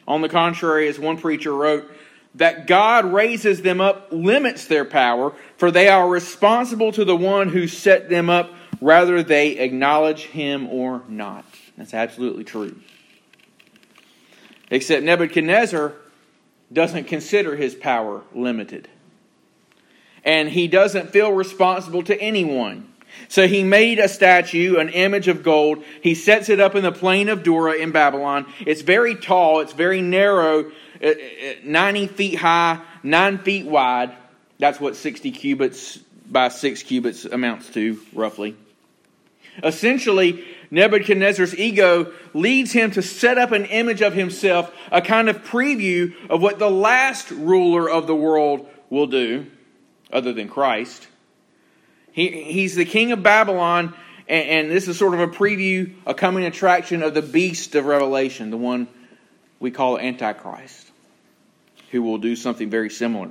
On 0.08 0.22
the 0.22 0.30
contrary, 0.30 0.88
as 0.88 1.00
one 1.00 1.18
preacher 1.18 1.54
wrote, 1.54 1.90
that 2.36 2.68
God 2.68 3.06
raises 3.06 3.62
them 3.62 3.80
up 3.80 4.08
limits 4.12 4.66
their 4.66 4.86
power, 4.86 5.34
for 5.58 5.72
they 5.72 5.88
are 5.88 6.08
responsible 6.08 6.92
to 6.94 7.06
the 7.06 7.16
one 7.16 7.50
who 7.50 7.68
set 7.68 8.10
them 8.10 8.30
up, 8.30 8.52
whether 8.80 9.24
they 9.24 9.58
acknowledge 9.60 10.24
him 10.24 10.68
or 10.68 11.04
not. 11.08 11.46
That's 11.78 11.94
absolutely 11.94 12.44
true. 12.44 12.80
Except 14.70 15.04
Nebuchadnezzar 15.04 15.94
doesn't 16.72 17.06
consider 17.06 17.56
his 17.56 17.76
power 17.76 18.24
limited. 18.34 18.90
And 20.24 20.50
he 20.50 20.68
doesn't 20.68 21.10
feel 21.10 21.32
responsible 21.32 22.04
to 22.04 22.20
anyone. 22.20 22.88
So 23.28 23.48
he 23.48 23.64
made 23.64 24.00
a 24.00 24.08
statue, 24.08 24.78
an 24.78 24.90
image 24.90 25.28
of 25.28 25.44
gold. 25.44 25.84
He 26.02 26.16
sets 26.16 26.50
it 26.50 26.60
up 26.60 26.76
in 26.76 26.84
the 26.84 26.92
plain 26.92 27.30
of 27.30 27.44
Dura 27.44 27.74
in 27.74 27.92
Babylon. 27.92 28.46
It's 28.66 28.82
very 28.82 29.16
tall, 29.16 29.60
it's 29.60 29.74
very 29.74 30.02
narrow, 30.02 30.72
uh, 31.04 31.08
uh, 31.08 31.14
90 31.64 32.08
feet 32.08 32.36
high, 32.36 32.82
9 33.04 33.38
feet 33.40 33.66
wide. 33.66 34.14
That's 34.60 34.80
what 34.80 34.96
60 34.96 35.32
cubits 35.32 35.98
by 36.30 36.50
6 36.50 36.84
cubits 36.84 37.26
amounts 37.26 37.70
to, 37.72 38.00
roughly. 38.14 38.56
Essentially, 39.64 40.44
Nebuchadnezzar's 40.72 41.56
ego 41.56 42.12
leads 42.34 42.72
him 42.72 42.90
to 42.92 43.02
set 43.04 43.38
up 43.38 43.52
an 43.52 43.66
image 43.66 44.02
of 44.02 44.14
himself, 44.14 44.72
a 44.92 45.02
kind 45.02 45.30
of 45.30 45.44
preview 45.44 46.14
of 46.30 46.42
what 46.42 46.58
the 46.58 46.72
last 46.72 47.30
ruler 47.30 47.88
of 47.88 48.08
the 48.08 48.16
world 48.16 48.68
will 48.90 49.06
do, 49.06 49.46
other 50.14 50.32
than 50.32 50.48
Christ. 50.48 51.08
He, 52.14 52.30
he's 52.44 52.76
the 52.76 52.86
king 52.86 53.12
of 53.12 53.24
Babylon, 53.24 53.94
and, 54.30 54.50
and 54.50 54.72
this 54.72 54.88
is 54.88 54.98
sort 54.98 55.14
of 55.14 55.20
a 55.20 55.28
preview, 55.28 55.94
a 56.06 56.14
coming 56.14 56.46
attraction 56.46 57.04
of 57.04 57.14
the 57.14 57.22
beast 57.22 57.76
of 57.76 57.86
Revelation, 57.86 58.52
the 58.52 58.58
one 58.58 58.88
we 59.60 59.72
call 59.72 60.00
Antichrist 60.00 60.84
who 61.94 62.02
will 62.02 62.18
do 62.18 62.36
something 62.36 62.72
very 62.72 62.90
similar. 62.90 63.30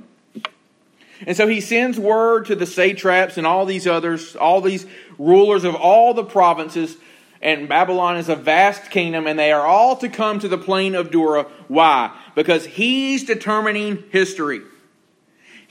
And 1.27 1.35
so 1.35 1.47
he 1.47 1.59
sends 1.59 1.99
word 1.99 2.45
to 2.45 2.55
the 2.55 2.65
satraps 2.65 3.37
and 3.37 3.45
all 3.45 3.65
these 3.65 3.85
others, 3.85 4.37
all 4.37 4.61
these 4.61 4.85
rulers 5.19 5.65
of 5.65 5.75
all 5.75 6.13
the 6.13 6.23
provinces. 6.23 6.95
And 7.41 7.67
Babylon 7.67 8.15
is 8.15 8.29
a 8.29 8.37
vast 8.37 8.89
kingdom, 8.89 9.27
and 9.27 9.37
they 9.37 9.51
are 9.51 9.67
all 9.67 9.97
to 9.97 10.07
come 10.07 10.39
to 10.39 10.47
the 10.47 10.57
plain 10.57 10.95
of 10.95 11.11
Dura. 11.11 11.43
Why? 11.67 12.17
Because 12.35 12.65
he's 12.65 13.25
determining 13.25 14.05
history. 14.11 14.61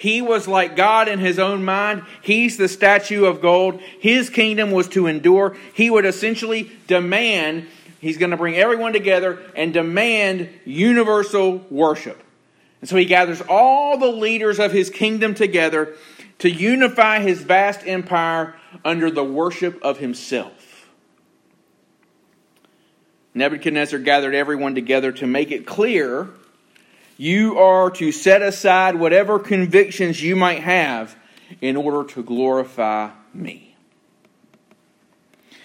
He 0.03 0.21
was 0.21 0.49
like 0.49 0.75
God 0.75 1.07
in 1.07 1.21
his 1.21 1.39
own 1.39 1.65
mind. 1.65 2.03
He's 2.23 2.57
the 2.57 2.67
statue 2.67 3.25
of 3.25 3.41
gold. 3.41 3.81
His 4.01 4.31
kingdom 4.31 4.73
was 4.73 4.89
to 4.89 5.07
endure. 5.07 5.57
He 5.75 5.91
would 5.91 6.05
essentially 6.05 6.73
demand, 6.89 7.69
he's 8.01 8.19
going 8.19 8.33
to 8.33 8.37
bring 8.37 8.57
everyone 8.57 8.93
together 8.95 9.39
and 9.55 9.73
demand 9.73 10.49
universal 10.65 11.59
worship. 11.71 12.21
And 12.81 12.91
so 12.91 12.97
he 12.97 13.05
gathers 13.05 13.43
all 13.49 13.97
the 13.97 14.11
leaders 14.11 14.59
of 14.59 14.73
his 14.73 14.91
kingdom 14.91 15.35
together 15.35 15.95
to 16.41 16.51
unify 16.51 17.21
his 17.21 17.43
vast 17.43 17.87
empire 17.87 18.57
under 18.85 19.09
the 19.09 19.23
worship 19.23 19.81
of 19.83 19.99
himself. 19.99 20.91
Nebuchadnezzar 23.35 24.01
gathered 24.01 24.35
everyone 24.35 24.75
together 24.75 25.13
to 25.13 25.29
make 25.29 25.53
it 25.53 25.65
clear 25.65 26.29
You 27.17 27.59
are 27.59 27.91
to 27.93 28.13
set 28.13 28.43
aside 28.43 28.97
whatever 28.97 29.39
convictions 29.39 30.23
you 30.23 30.37
might 30.37 30.61
have 30.61 31.17
in 31.61 31.77
order 31.77 32.09
to 32.15 32.23
glorify 32.23 33.11
me. 33.35 33.73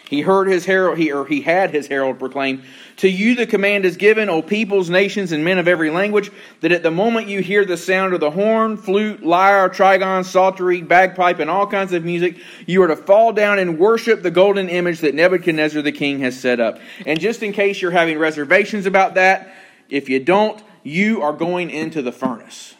He 0.09 0.21
heard 0.21 0.47
his 0.47 0.65
herald, 0.65 0.97
he, 0.97 1.11
or 1.11 1.25
he 1.25 1.41
had 1.41 1.71
his 1.71 1.87
herald 1.87 2.17
proclaim, 2.17 2.63
To 2.97 3.09
you 3.09 3.35
the 3.35 3.45
command 3.45 3.83
is 3.83 3.97
given, 3.97 4.29
O 4.29 4.41
peoples, 4.41 4.89
nations, 4.89 5.33
and 5.33 5.43
men 5.43 5.57
of 5.57 5.67
every 5.67 5.89
language, 5.89 6.31
that 6.61 6.71
at 6.71 6.81
the 6.81 6.91
moment 6.91 7.27
you 7.27 7.41
hear 7.41 7.65
the 7.65 7.75
sound 7.75 8.13
of 8.13 8.21
the 8.21 8.31
horn, 8.31 8.77
flute, 8.77 9.25
lyre, 9.25 9.69
trigon, 9.69 10.23
psaltery, 10.23 10.81
bagpipe, 10.81 11.39
and 11.39 11.49
all 11.49 11.67
kinds 11.67 11.91
of 11.91 12.05
music, 12.05 12.37
you 12.65 12.81
are 12.83 12.87
to 12.87 12.95
fall 12.95 13.33
down 13.33 13.59
and 13.59 13.77
worship 13.77 14.23
the 14.23 14.31
golden 14.31 14.69
image 14.69 15.01
that 15.01 15.13
Nebuchadnezzar 15.13 15.81
the 15.81 15.91
king 15.91 16.19
has 16.19 16.39
set 16.39 16.61
up. 16.61 16.79
And 17.05 17.19
just 17.19 17.43
in 17.43 17.51
case 17.51 17.81
you're 17.81 17.91
having 17.91 18.17
reservations 18.17 18.85
about 18.85 19.15
that, 19.15 19.53
if 19.89 20.07
you 20.07 20.21
don't, 20.21 20.61
you 20.87 21.21
are 21.21 21.33
going 21.33 21.69
into 21.69 22.01
the 22.01 22.11
furnace. 22.11 22.73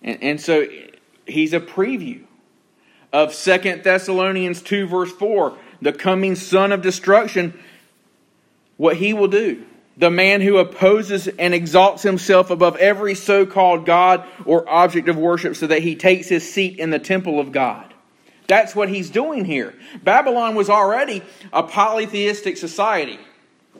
And, 0.00 0.22
and 0.22 0.40
so 0.40 0.66
he's 1.26 1.52
a 1.52 1.60
preview 1.60 2.22
of 3.12 3.34
Second 3.34 3.82
Thessalonians 3.82 4.62
2, 4.62 4.86
verse 4.86 5.10
4, 5.12 5.56
the 5.80 5.92
coming 5.92 6.36
son 6.36 6.70
of 6.70 6.80
destruction, 6.80 7.58
what 8.76 8.96
he 8.96 9.12
will 9.12 9.28
do. 9.28 9.64
The 9.96 10.10
man 10.10 10.40
who 10.40 10.56
opposes 10.56 11.28
and 11.28 11.52
exalts 11.52 12.02
himself 12.02 12.50
above 12.50 12.76
every 12.76 13.14
so 13.14 13.44
called 13.44 13.84
God 13.84 14.24
or 14.46 14.66
object 14.68 15.08
of 15.08 15.18
worship 15.18 15.54
so 15.56 15.66
that 15.66 15.82
he 15.82 15.96
takes 15.96 16.28
his 16.28 16.50
seat 16.50 16.78
in 16.78 16.90
the 16.90 16.98
temple 16.98 17.38
of 17.38 17.52
God. 17.52 17.92
That's 18.46 18.74
what 18.74 18.88
he's 18.88 19.10
doing 19.10 19.44
here. 19.44 19.74
Babylon 20.02 20.54
was 20.54 20.70
already 20.70 21.22
a 21.52 21.62
polytheistic 21.62 22.56
society, 22.56 23.18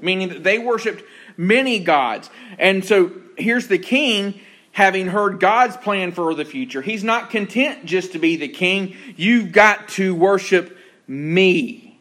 meaning 0.03 0.29
that 0.29 0.45
they 0.45 0.59
worshiped 0.59 1.03
many 1.37 1.79
gods. 1.79 2.31
And 2.59 2.85
so 2.85 3.13
here's 3.37 3.69
the 3.69 3.79
king 3.79 4.41
having 4.73 5.07
heard 5.07 5.39
God's 5.39 5.77
plan 5.77 6.13
for 6.13 6.35
the 6.35 6.45
future. 6.45 6.83
He's 6.83 7.05
not 7.05 7.31
content 7.31 7.85
just 7.85 8.13
to 8.13 8.19
be 8.19 8.37
the 8.37 8.49
king. 8.49 8.97
You've 9.17 9.53
got 9.53 9.89
to 9.91 10.15
worship 10.15 10.79
me. 11.07 12.01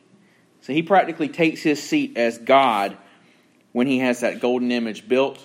So 0.62 0.74
he 0.74 0.84
practically 0.84 1.28
takes 1.28 1.62
his 1.62 1.82
seat 1.82 2.18
as 2.18 2.38
God 2.38 2.98
when 3.74 3.88
he 3.88 4.00
has 4.00 4.22
that 4.22 4.40
golden 4.40 4.72
image 4.72 5.08
built 5.08 5.40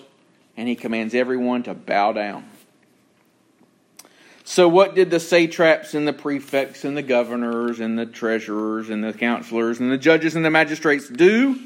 and 0.56 0.68
he 0.68 0.74
commands 0.74 1.14
everyone 1.14 1.64
to 1.64 1.74
bow 1.74 2.12
down. 2.12 2.48
So, 4.44 4.68
what 4.68 4.94
did 4.94 5.10
the 5.10 5.18
satraps 5.18 5.94
and 5.94 6.06
the 6.06 6.12
prefects 6.12 6.84
and 6.84 6.96
the 6.96 7.02
governors 7.02 7.80
and 7.80 7.98
the 7.98 8.06
treasurers 8.06 8.90
and 8.90 9.02
the 9.02 9.12
counselors 9.12 9.80
and 9.80 9.90
the 9.90 9.98
judges 9.98 10.36
and 10.36 10.44
the 10.44 10.50
magistrates 10.50 11.08
do? 11.08 11.58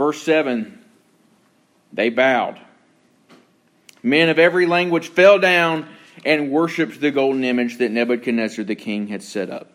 Verse 0.00 0.22
7 0.22 0.78
they 1.92 2.08
bowed. 2.08 2.58
Men 4.02 4.30
of 4.30 4.38
every 4.38 4.64
language 4.64 5.08
fell 5.08 5.38
down 5.38 5.86
and 6.24 6.50
worshiped 6.50 7.02
the 7.02 7.10
golden 7.10 7.44
image 7.44 7.76
that 7.76 7.90
Nebuchadnezzar 7.90 8.64
the 8.64 8.74
king 8.74 9.08
had 9.08 9.22
set 9.22 9.50
up. 9.50 9.70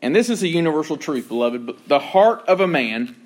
And 0.00 0.14
this 0.14 0.30
is 0.30 0.44
a 0.44 0.46
universal 0.46 0.96
truth, 0.96 1.26
beloved. 1.26 1.88
The 1.88 1.98
heart 1.98 2.44
of 2.46 2.60
a 2.60 2.68
man 2.68 3.16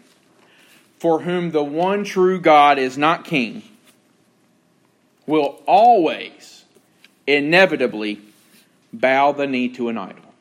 for 0.98 1.20
whom 1.20 1.50
the 1.50 1.62
one 1.62 2.04
true 2.04 2.40
God 2.40 2.78
is 2.78 2.96
not 2.96 3.26
king 3.26 3.62
will 5.26 5.60
always, 5.66 6.64
inevitably, 7.26 8.22
bow 8.90 9.32
the 9.32 9.46
knee 9.46 9.68
to 9.74 9.90
an 9.90 9.98
idol. 9.98 10.31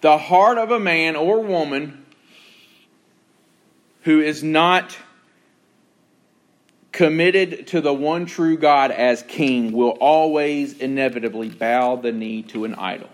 The 0.00 0.18
heart 0.18 0.58
of 0.58 0.70
a 0.70 0.78
man 0.78 1.16
or 1.16 1.42
woman 1.42 2.04
who 4.02 4.20
is 4.20 4.42
not 4.42 4.96
committed 6.92 7.66
to 7.68 7.80
the 7.80 7.92
one 7.92 8.26
true 8.26 8.56
God 8.56 8.90
as 8.90 9.22
king 9.22 9.72
will 9.72 9.90
always 10.00 10.78
inevitably 10.78 11.48
bow 11.48 11.96
the 11.96 12.12
knee 12.12 12.42
to 12.44 12.64
an 12.64 12.74
idol. 12.74 13.08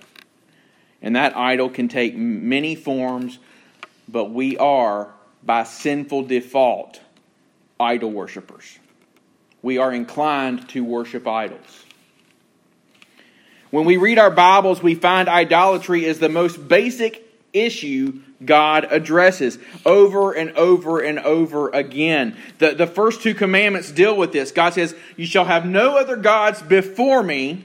And 1.03 1.17
that 1.17 1.37
idol 1.37 1.69
can 1.69 1.89
take 1.89 2.17
many 2.17 2.75
forms, 2.75 3.39
but 4.09 4.31
we 4.31 4.57
are, 4.57 5.13
by 5.43 5.65
sinful 5.65 6.23
default, 6.23 7.01
idol 7.79 8.11
worshippers. 8.11 8.79
We 9.61 9.79
are 9.79 9.93
inclined 9.93 10.69
to 10.71 10.85
worship 10.85 11.27
idols. 11.27 11.84
When 13.75 13.87
we 13.87 13.97
read 13.97 14.21
our 14.21 14.31
Bibles, 14.31 14.81
we 14.85 14.95
find 14.95 15.29
idolatry 15.29 16.05
is 16.05 16.21
the 16.21 16.29
most 16.29 16.69
basic 16.69 17.29
issue 17.53 18.21
God 18.45 18.87
addresses 18.89 19.59
over 19.85 20.31
and 20.31 20.53
over 20.53 21.01
and 21.01 21.19
over 21.19 21.71
again. 21.71 22.37
The, 22.59 22.77
the 22.77 22.87
first 22.87 23.23
two 23.23 23.35
commandments 23.35 23.91
deal 23.91 24.17
with 24.17 24.31
this. 24.31 24.53
God 24.53 24.75
says, 24.75 24.95
You 25.17 25.27
shall 25.27 25.47
have 25.47 25.67
no 25.67 25.97
other 25.97 26.15
gods 26.15 26.63
before 26.63 27.21
me. 27.21 27.65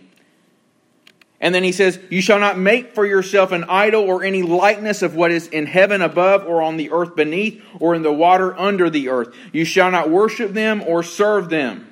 And 1.40 1.54
then 1.54 1.64
he 1.64 1.72
says, 1.72 2.00
You 2.10 2.24
shall 2.24 2.40
not 2.40 2.58
make 2.58 2.96
for 2.96 3.06
yourself 3.06 3.52
an 3.52 3.66
idol 3.66 4.02
or 4.02 4.24
any 4.24 4.42
likeness 4.42 5.04
of 5.04 5.14
what 5.14 5.30
is 5.30 5.46
in 5.50 5.68
heaven 5.68 6.02
above, 6.02 6.44
or 6.44 6.64
on 6.64 6.78
the 6.78 6.90
earth 6.90 7.16
beneath, 7.16 7.64
or 7.80 7.94
in 7.94 8.02
the 8.02 8.12
water 8.12 8.58
under 8.58 8.90
the 8.90 9.10
earth. 9.10 9.36
You 9.54 9.64
shall 9.64 9.92
not 9.92 10.10
worship 10.10 10.54
them 10.54 10.82
or 10.82 11.04
serve 11.04 11.52
them. 11.52 11.89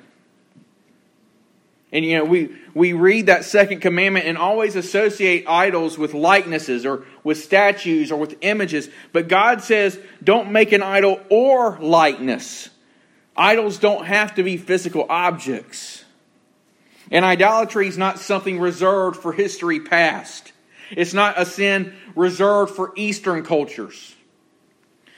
And 1.90 2.04
you 2.04 2.18
know, 2.18 2.24
we, 2.24 2.54
we 2.74 2.92
read 2.92 3.26
that 3.26 3.44
second 3.44 3.80
commandment 3.80 4.26
and 4.26 4.36
always 4.36 4.76
associate 4.76 5.46
idols 5.48 5.96
with 5.96 6.12
likenesses 6.12 6.84
or 6.84 7.06
with 7.24 7.38
statues 7.38 8.12
or 8.12 8.18
with 8.20 8.36
images. 8.42 8.90
But 9.12 9.28
God 9.28 9.62
says, 9.62 9.98
don't 10.22 10.52
make 10.52 10.72
an 10.72 10.82
idol 10.82 11.20
or 11.30 11.78
likeness. 11.80 12.68
Idols 13.36 13.78
don't 13.78 14.04
have 14.04 14.34
to 14.34 14.42
be 14.42 14.56
physical 14.58 15.06
objects. 15.08 16.04
And 17.10 17.24
idolatry 17.24 17.88
is 17.88 17.96
not 17.96 18.18
something 18.18 18.58
reserved 18.58 19.20
for 19.22 19.32
history 19.32 19.80
past. 19.80 20.52
It's 20.90 21.14
not 21.14 21.40
a 21.40 21.46
sin 21.46 21.94
reserved 22.14 22.74
for 22.74 22.92
Eastern 22.96 23.44
cultures. 23.44 24.14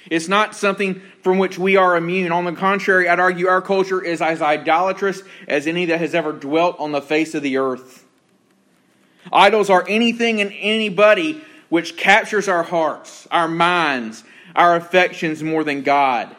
It's 0.09 0.29
not 0.29 0.55
something 0.55 1.03
from 1.23 1.39
which 1.39 1.59
we 1.59 1.77
are 1.77 1.97
immune. 1.97 2.33
On 2.33 2.45
the 2.45 2.53
contrary, 2.53 3.09
I'd 3.09 3.21
argue 3.21 3.49
our 3.49 3.61
culture 3.61 4.03
is 4.03 4.23
as 4.23 4.41
idolatrous 4.41 5.23
as 5.47 5.67
any 5.67 5.87
that 5.87 5.99
has 5.99 6.15
ever 6.15 6.33
dwelt 6.33 6.79
on 6.79 6.93
the 6.93 7.03
face 7.03 7.35
of 7.35 7.43
the 7.43 7.59
earth. 7.59 8.07
Idols 9.33 9.69
are 9.69 9.85
anything 9.87 10.41
and 10.41 10.53
anybody 10.59 11.43
which 11.69 11.97
captures 11.97 12.49
our 12.49 12.63
hearts, 12.63 13.29
our 13.31 13.49
minds, 13.49 14.25
our 14.57 14.75
affections 14.75 15.43
more 15.43 15.65
than 15.65 15.83
God. 15.83 16.35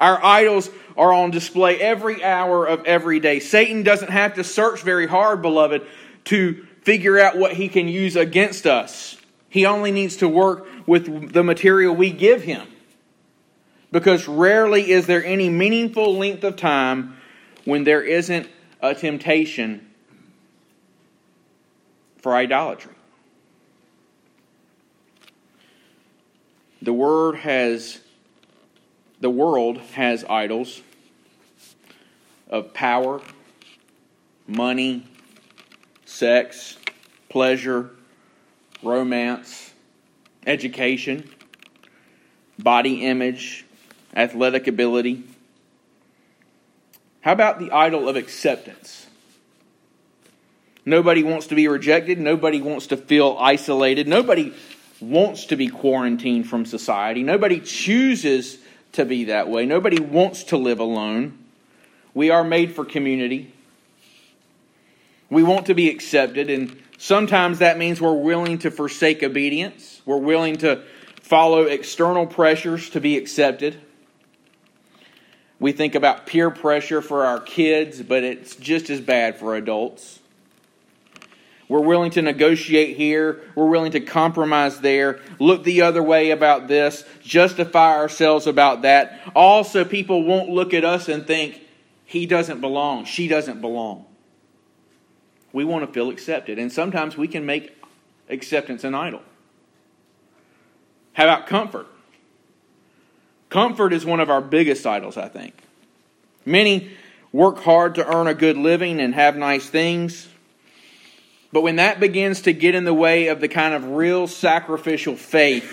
Our 0.00 0.24
idols 0.24 0.70
are 0.96 1.12
on 1.12 1.30
display 1.30 1.78
every 1.80 2.24
hour 2.24 2.66
of 2.66 2.84
every 2.86 3.20
day. 3.20 3.40
Satan 3.40 3.82
doesn't 3.82 4.10
have 4.10 4.34
to 4.34 4.44
search 4.44 4.82
very 4.82 5.06
hard, 5.06 5.42
beloved, 5.42 5.86
to 6.26 6.66
figure 6.82 7.18
out 7.18 7.36
what 7.36 7.52
he 7.52 7.68
can 7.68 7.88
use 7.88 8.16
against 8.16 8.66
us. 8.66 9.16
He 9.48 9.66
only 9.66 9.90
needs 9.90 10.16
to 10.16 10.28
work 10.28 10.66
with 10.86 11.32
the 11.32 11.42
material 11.42 11.94
we 11.94 12.10
give 12.10 12.42
him 12.42 12.66
because 13.92 14.28
rarely 14.28 14.90
is 14.90 15.06
there 15.06 15.24
any 15.24 15.48
meaningful 15.48 16.16
length 16.16 16.44
of 16.44 16.56
time 16.56 17.16
when 17.64 17.84
there 17.84 18.02
isn't 18.02 18.48
a 18.80 18.94
temptation 18.94 19.86
for 22.18 22.34
idolatry. 22.34 22.92
The 26.82 26.92
word 26.92 27.36
has 27.36 28.00
the 29.20 29.30
world 29.30 29.78
has 29.94 30.24
idols 30.24 30.82
of 32.48 32.74
power, 32.74 33.20
money, 34.46 35.06
sex, 36.04 36.78
pleasure, 37.28 37.90
romance, 38.82 39.72
education, 40.46 41.28
body 42.58 43.06
image, 43.06 43.65
athletic 44.16 44.66
ability? 44.66 45.22
How 47.20 47.32
about 47.32 47.58
the 47.58 47.70
idol 47.70 48.08
of 48.08 48.16
acceptance? 48.16 49.06
Nobody 50.84 51.22
wants 51.24 51.48
to 51.48 51.54
be 51.54 51.68
rejected. 51.68 52.18
Nobody 52.18 52.62
wants 52.62 52.86
to 52.88 52.96
feel 52.96 53.36
isolated. 53.38 54.08
Nobody 54.08 54.54
wants 55.00 55.46
to 55.46 55.56
be 55.56 55.68
quarantined 55.68 56.48
from 56.48 56.64
society. 56.64 57.22
Nobody 57.22 57.60
chooses 57.60 58.58
to 58.92 59.04
be 59.04 59.24
that 59.24 59.48
way. 59.48 59.66
Nobody 59.66 60.00
wants 60.00 60.44
to 60.44 60.56
live 60.56 60.78
alone. 60.78 61.36
We 62.14 62.30
are 62.30 62.44
made 62.44 62.74
for 62.74 62.84
community. 62.84 63.52
We 65.28 65.42
want 65.42 65.66
to 65.66 65.74
be 65.74 65.90
accepted, 65.90 66.48
and 66.48 66.80
sometimes 66.98 67.58
that 67.58 67.78
means 67.78 68.00
we're 68.00 68.14
willing 68.14 68.58
to 68.58 68.70
forsake 68.70 69.24
obedience. 69.24 70.00
We're 70.06 70.16
willing 70.18 70.58
to 70.58 70.82
follow 71.20 71.64
external 71.64 72.26
pressures 72.26 72.90
to 72.90 73.00
be 73.00 73.16
accepted. 73.16 73.76
We 75.58 75.72
think 75.72 75.94
about 75.94 76.26
peer 76.26 76.50
pressure 76.50 77.00
for 77.00 77.24
our 77.24 77.40
kids, 77.40 78.02
but 78.02 78.24
it's 78.24 78.56
just 78.56 78.90
as 78.90 79.00
bad 79.00 79.38
for 79.38 79.56
adults. 79.56 80.20
We're 81.68 81.80
willing 81.80 82.12
to 82.12 82.22
negotiate 82.22 82.96
here. 82.96 83.40
We're 83.54 83.66
willing 83.66 83.92
to 83.92 84.00
compromise 84.00 84.80
there. 84.80 85.20
Look 85.40 85.64
the 85.64 85.82
other 85.82 86.02
way 86.02 86.30
about 86.30 86.68
this. 86.68 87.04
Justify 87.22 87.96
ourselves 87.96 88.46
about 88.46 88.82
that. 88.82 89.20
Also, 89.34 89.84
people 89.84 90.22
won't 90.22 90.48
look 90.48 90.72
at 90.74 90.84
us 90.84 91.08
and 91.08 91.26
think, 91.26 91.62
he 92.04 92.24
doesn't 92.24 92.60
belong. 92.60 93.04
She 93.04 93.26
doesn't 93.26 93.60
belong. 93.60 94.04
We 95.52 95.64
want 95.64 95.84
to 95.84 95.92
feel 95.92 96.08
accepted. 96.08 96.56
And 96.58 96.70
sometimes 96.70 97.16
we 97.16 97.26
can 97.26 97.44
make 97.44 97.76
acceptance 98.28 98.84
an 98.84 98.94
idol. 98.94 99.22
How 101.14 101.24
about 101.24 101.48
comfort? 101.48 101.88
Comfort 103.48 103.92
is 103.92 104.04
one 104.04 104.20
of 104.20 104.30
our 104.30 104.40
biggest 104.40 104.86
idols, 104.86 105.16
I 105.16 105.28
think. 105.28 105.54
Many 106.44 106.90
work 107.32 107.58
hard 107.58 107.96
to 107.96 108.14
earn 108.14 108.26
a 108.26 108.34
good 108.34 108.56
living 108.56 109.00
and 109.00 109.14
have 109.14 109.36
nice 109.36 109.68
things. 109.68 110.28
But 111.52 111.62
when 111.62 111.76
that 111.76 112.00
begins 112.00 112.42
to 112.42 112.52
get 112.52 112.74
in 112.74 112.84
the 112.84 112.94
way 112.94 113.28
of 113.28 113.40
the 113.40 113.48
kind 113.48 113.74
of 113.74 113.90
real 113.90 114.26
sacrificial 114.26 115.16
faith 115.16 115.72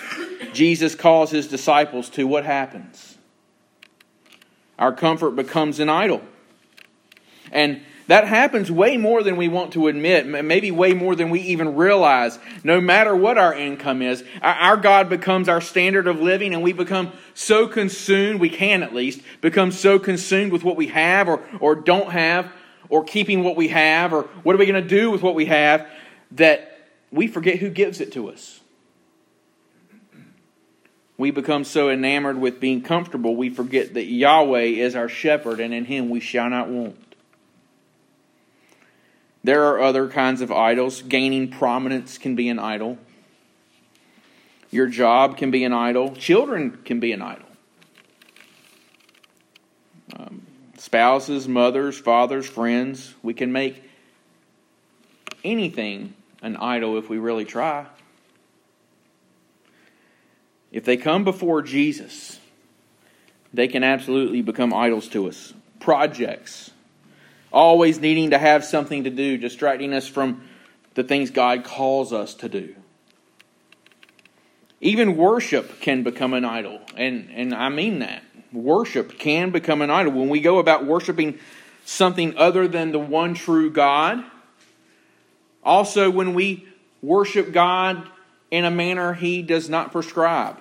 Jesus 0.53 0.95
calls 0.95 1.31
his 1.31 1.47
disciples 1.47 2.09
to, 2.11 2.27
what 2.27 2.45
happens? 2.45 3.17
Our 4.77 4.93
comfort 4.93 5.31
becomes 5.31 5.79
an 5.79 5.89
idol. 5.89 6.21
And 7.51 7.81
that 8.07 8.27
happens 8.27 8.71
way 8.71 8.97
more 8.97 9.23
than 9.23 9.37
we 9.37 9.47
want 9.47 9.73
to 9.73 9.87
admit, 9.87 10.25
maybe 10.25 10.71
way 10.71 10.93
more 10.93 11.15
than 11.15 11.29
we 11.29 11.39
even 11.41 11.75
realize. 11.75 12.37
No 12.63 12.81
matter 12.81 13.15
what 13.15 13.37
our 13.37 13.53
income 13.53 14.01
is, 14.01 14.23
our 14.41 14.77
God 14.77 15.09
becomes 15.09 15.47
our 15.47 15.61
standard 15.61 16.07
of 16.07 16.19
living, 16.19 16.53
and 16.53 16.61
we 16.61 16.73
become 16.73 17.11
so 17.33 17.67
consumed, 17.67 18.39
we 18.39 18.49
can 18.49 18.83
at 18.83 18.93
least, 18.93 19.21
become 19.41 19.71
so 19.71 19.99
consumed 19.99 20.51
with 20.51 20.63
what 20.63 20.75
we 20.75 20.87
have 20.87 21.29
or, 21.29 21.41
or 21.59 21.75
don't 21.75 22.11
have, 22.11 22.51
or 22.89 23.03
keeping 23.03 23.43
what 23.43 23.55
we 23.55 23.69
have, 23.69 24.13
or 24.13 24.23
what 24.43 24.53
are 24.53 24.59
we 24.59 24.65
going 24.65 24.81
to 24.81 24.87
do 24.87 25.09
with 25.09 25.21
what 25.21 25.35
we 25.35 25.45
have, 25.45 25.87
that 26.31 26.89
we 27.11 27.27
forget 27.27 27.59
who 27.59 27.69
gives 27.69 28.01
it 28.01 28.11
to 28.13 28.29
us. 28.29 28.59
We 31.17 31.31
become 31.31 31.63
so 31.63 31.89
enamored 31.89 32.37
with 32.37 32.59
being 32.59 32.81
comfortable, 32.81 33.35
we 33.35 33.49
forget 33.49 33.93
that 33.93 34.05
Yahweh 34.05 34.61
is 34.61 34.95
our 34.95 35.07
shepherd, 35.07 35.59
and 35.59 35.73
in 35.73 35.85
him 35.85 36.09
we 36.09 36.19
shall 36.19 36.49
not 36.49 36.67
want. 36.67 36.97
There 39.43 39.65
are 39.65 39.81
other 39.81 40.07
kinds 40.07 40.41
of 40.41 40.51
idols. 40.51 41.01
Gaining 41.01 41.49
prominence 41.49 42.17
can 42.17 42.35
be 42.35 42.49
an 42.49 42.59
idol. 42.59 42.97
Your 44.71 44.87
job 44.87 45.37
can 45.37 45.51
be 45.51 45.63
an 45.63 45.73
idol. 45.73 46.15
Children 46.15 46.79
can 46.85 46.99
be 46.99 47.11
an 47.11 47.21
idol. 47.21 47.45
Um, 50.17 50.45
spouses, 50.77 51.47
mothers, 51.47 51.97
fathers, 51.97 52.47
friends. 52.47 53.13
We 53.21 53.33
can 53.33 53.51
make 53.51 53.83
anything 55.43 56.13
an 56.41 56.57
idol 56.57 56.97
if 56.97 57.09
we 57.09 57.17
really 57.17 57.45
try. 57.45 57.85
If 60.71 60.85
they 60.85 60.97
come 60.97 61.23
before 61.23 61.61
Jesus, 61.61 62.39
they 63.53 63.67
can 63.67 63.83
absolutely 63.83 64.41
become 64.41 64.73
idols 64.73 65.07
to 65.09 65.27
us. 65.27 65.53
Projects, 65.79 66.71
always 67.53 67.99
needing 67.99 68.31
to 68.31 68.37
have 68.37 68.65
something 68.65 69.03
to 69.03 69.09
do, 69.09 69.37
distracting 69.37 69.93
us 69.93 70.07
from 70.07 70.43
the 70.95 71.03
things 71.03 71.29
God 71.29 71.63
calls 71.63 72.11
us 72.11 72.33
to 72.35 72.49
do. 72.49 72.75
Even 74.81 75.15
worship 75.15 75.79
can 75.79 76.03
become 76.03 76.33
an 76.33 76.43
idol, 76.43 76.81
and, 76.97 77.29
and 77.31 77.53
I 77.53 77.69
mean 77.69 77.99
that. 77.99 78.23
Worship 78.51 79.17
can 79.17 79.51
become 79.51 79.81
an 79.81 79.89
idol. 79.89 80.13
When 80.13 80.29
we 80.29 80.41
go 80.41 80.59
about 80.59 80.85
worshiping 80.85 81.39
something 81.85 82.37
other 82.37 82.67
than 82.67 82.91
the 82.91 82.99
one 82.99 83.33
true 83.33 83.71
God, 83.71 84.23
also 85.63 86.09
when 86.09 86.33
we 86.33 86.67
worship 87.01 87.51
God 87.53 88.09
in 88.51 88.65
a 88.65 88.71
manner 88.71 89.13
he 89.13 89.41
does 89.41 89.69
not 89.69 89.91
prescribe. 89.91 90.59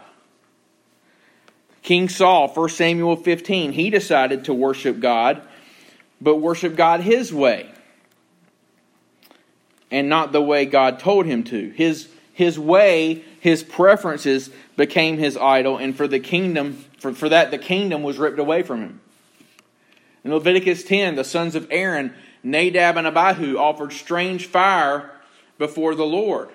King 1.82 2.08
Saul, 2.08 2.48
1 2.48 2.68
Samuel 2.68 3.16
15, 3.16 3.72
he 3.72 3.90
decided 3.90 4.44
to 4.44 4.54
worship 4.54 5.00
God 5.00 5.42
but 6.22 6.36
worship 6.36 6.76
God 6.76 7.00
his 7.00 7.32
way 7.32 7.68
and 9.90 10.08
not 10.08 10.32
the 10.32 10.40
way 10.40 10.64
God 10.64 10.98
told 10.98 11.26
him 11.26 11.42
to. 11.44 11.70
His, 11.70 12.08
his 12.32 12.58
way, 12.58 13.24
his 13.40 13.62
preferences 13.62 14.50
became 14.76 15.18
his 15.18 15.36
idol, 15.36 15.76
and 15.76 15.96
for 15.96 16.06
the 16.06 16.20
kingdom, 16.20 16.84
for, 16.98 17.12
for 17.12 17.28
that, 17.28 17.50
the 17.50 17.58
kingdom 17.58 18.02
was 18.02 18.18
ripped 18.18 18.38
away 18.38 18.62
from 18.62 18.80
him. 18.80 19.00
In 20.24 20.32
Leviticus 20.32 20.84
10, 20.84 21.16
the 21.16 21.24
sons 21.24 21.54
of 21.54 21.66
Aaron, 21.70 22.14
Nadab 22.42 22.96
and 22.96 23.06
Abihu, 23.06 23.58
offered 23.58 23.92
strange 23.92 24.46
fire 24.46 25.10
before 25.58 25.94
the 25.94 26.06
Lord. 26.06 26.48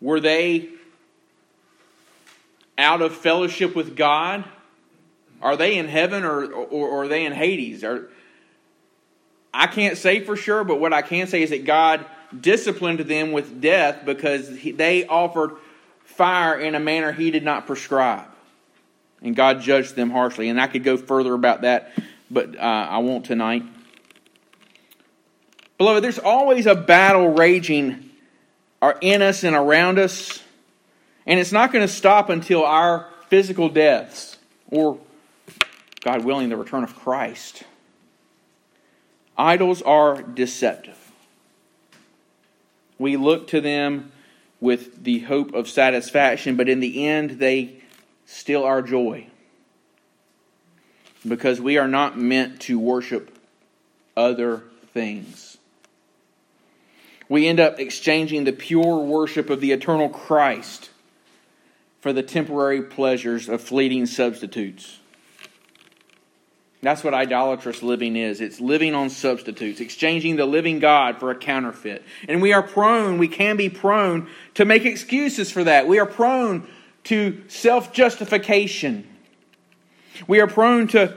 Were 0.00 0.20
they 0.20 0.68
out 2.76 3.00
of 3.00 3.16
fellowship 3.16 3.74
with 3.74 3.96
God? 3.96 4.44
Are 5.42 5.56
they 5.56 5.76
in 5.76 5.88
heaven 5.88 6.24
or, 6.24 6.44
or, 6.44 6.88
or 6.88 7.04
are 7.04 7.08
they 7.08 7.24
in 7.24 7.32
Hades? 7.32 7.84
Are, 7.84 8.08
I 9.52 9.66
can't 9.66 9.96
say 9.96 10.20
for 10.20 10.36
sure, 10.36 10.64
but 10.64 10.80
what 10.80 10.92
I 10.92 11.02
can 11.02 11.26
say 11.26 11.42
is 11.42 11.50
that 11.50 11.64
God 11.64 12.04
disciplined 12.38 13.00
them 13.00 13.32
with 13.32 13.60
death 13.60 14.04
because 14.04 14.48
he, 14.48 14.72
they 14.72 15.06
offered 15.06 15.52
fire 16.04 16.58
in 16.58 16.74
a 16.74 16.80
manner 16.80 17.12
he 17.12 17.30
did 17.30 17.44
not 17.44 17.66
prescribe. 17.66 18.26
And 19.22 19.34
God 19.34 19.60
judged 19.60 19.96
them 19.96 20.10
harshly. 20.10 20.48
And 20.48 20.60
I 20.60 20.66
could 20.66 20.84
go 20.84 20.96
further 20.96 21.34
about 21.34 21.62
that, 21.62 21.92
but 22.30 22.56
uh, 22.56 22.60
I 22.60 22.98
won't 22.98 23.24
tonight. 23.24 23.62
Beloved, 25.78 26.02
there's 26.02 26.18
always 26.18 26.66
a 26.66 26.74
battle 26.74 27.32
raging 27.32 28.10
in 29.00 29.22
us 29.22 29.44
and 29.44 29.54
around 29.54 29.98
us. 29.98 30.42
And 31.26 31.40
it's 31.40 31.52
not 31.52 31.72
going 31.72 31.86
to 31.86 31.92
stop 31.92 32.30
until 32.30 32.64
our 32.64 33.08
physical 33.28 33.68
deaths 33.68 34.38
or 34.68 34.98
God 36.06 36.24
willing, 36.24 36.50
the 36.50 36.56
return 36.56 36.84
of 36.84 36.94
Christ. 36.94 37.64
Idols 39.36 39.82
are 39.82 40.22
deceptive. 40.22 40.96
We 42.96 43.16
look 43.16 43.48
to 43.48 43.60
them 43.60 44.12
with 44.60 45.02
the 45.02 45.18
hope 45.18 45.52
of 45.52 45.68
satisfaction, 45.68 46.54
but 46.54 46.68
in 46.68 46.78
the 46.78 47.08
end, 47.08 47.40
they 47.40 47.82
steal 48.24 48.62
our 48.62 48.82
joy. 48.82 49.26
Because 51.26 51.60
we 51.60 51.76
are 51.76 51.88
not 51.88 52.16
meant 52.16 52.60
to 52.60 52.78
worship 52.78 53.36
other 54.16 54.62
things. 54.94 55.58
We 57.28 57.48
end 57.48 57.58
up 57.58 57.80
exchanging 57.80 58.44
the 58.44 58.52
pure 58.52 58.98
worship 58.98 59.50
of 59.50 59.60
the 59.60 59.72
eternal 59.72 60.08
Christ 60.08 60.90
for 62.00 62.12
the 62.12 62.22
temporary 62.22 62.82
pleasures 62.82 63.48
of 63.48 63.60
fleeting 63.60 64.06
substitutes. 64.06 65.00
That's 66.82 67.02
what 67.02 67.14
idolatrous 67.14 67.82
living 67.82 68.16
is. 68.16 68.40
It's 68.40 68.60
living 68.60 68.94
on 68.94 69.10
substitutes, 69.10 69.80
exchanging 69.80 70.36
the 70.36 70.46
living 70.46 70.78
God 70.78 71.18
for 71.18 71.30
a 71.30 71.34
counterfeit. 71.34 72.04
And 72.28 72.42
we 72.42 72.52
are 72.52 72.62
prone, 72.62 73.18
we 73.18 73.28
can 73.28 73.56
be 73.56 73.68
prone 73.68 74.28
to 74.54 74.64
make 74.64 74.84
excuses 74.84 75.50
for 75.50 75.64
that. 75.64 75.88
We 75.88 75.98
are 75.98 76.06
prone 76.06 76.66
to 77.04 77.42
self 77.48 77.92
justification. 77.92 79.06
We 80.26 80.40
are 80.40 80.46
prone 80.46 80.88
to 80.88 81.16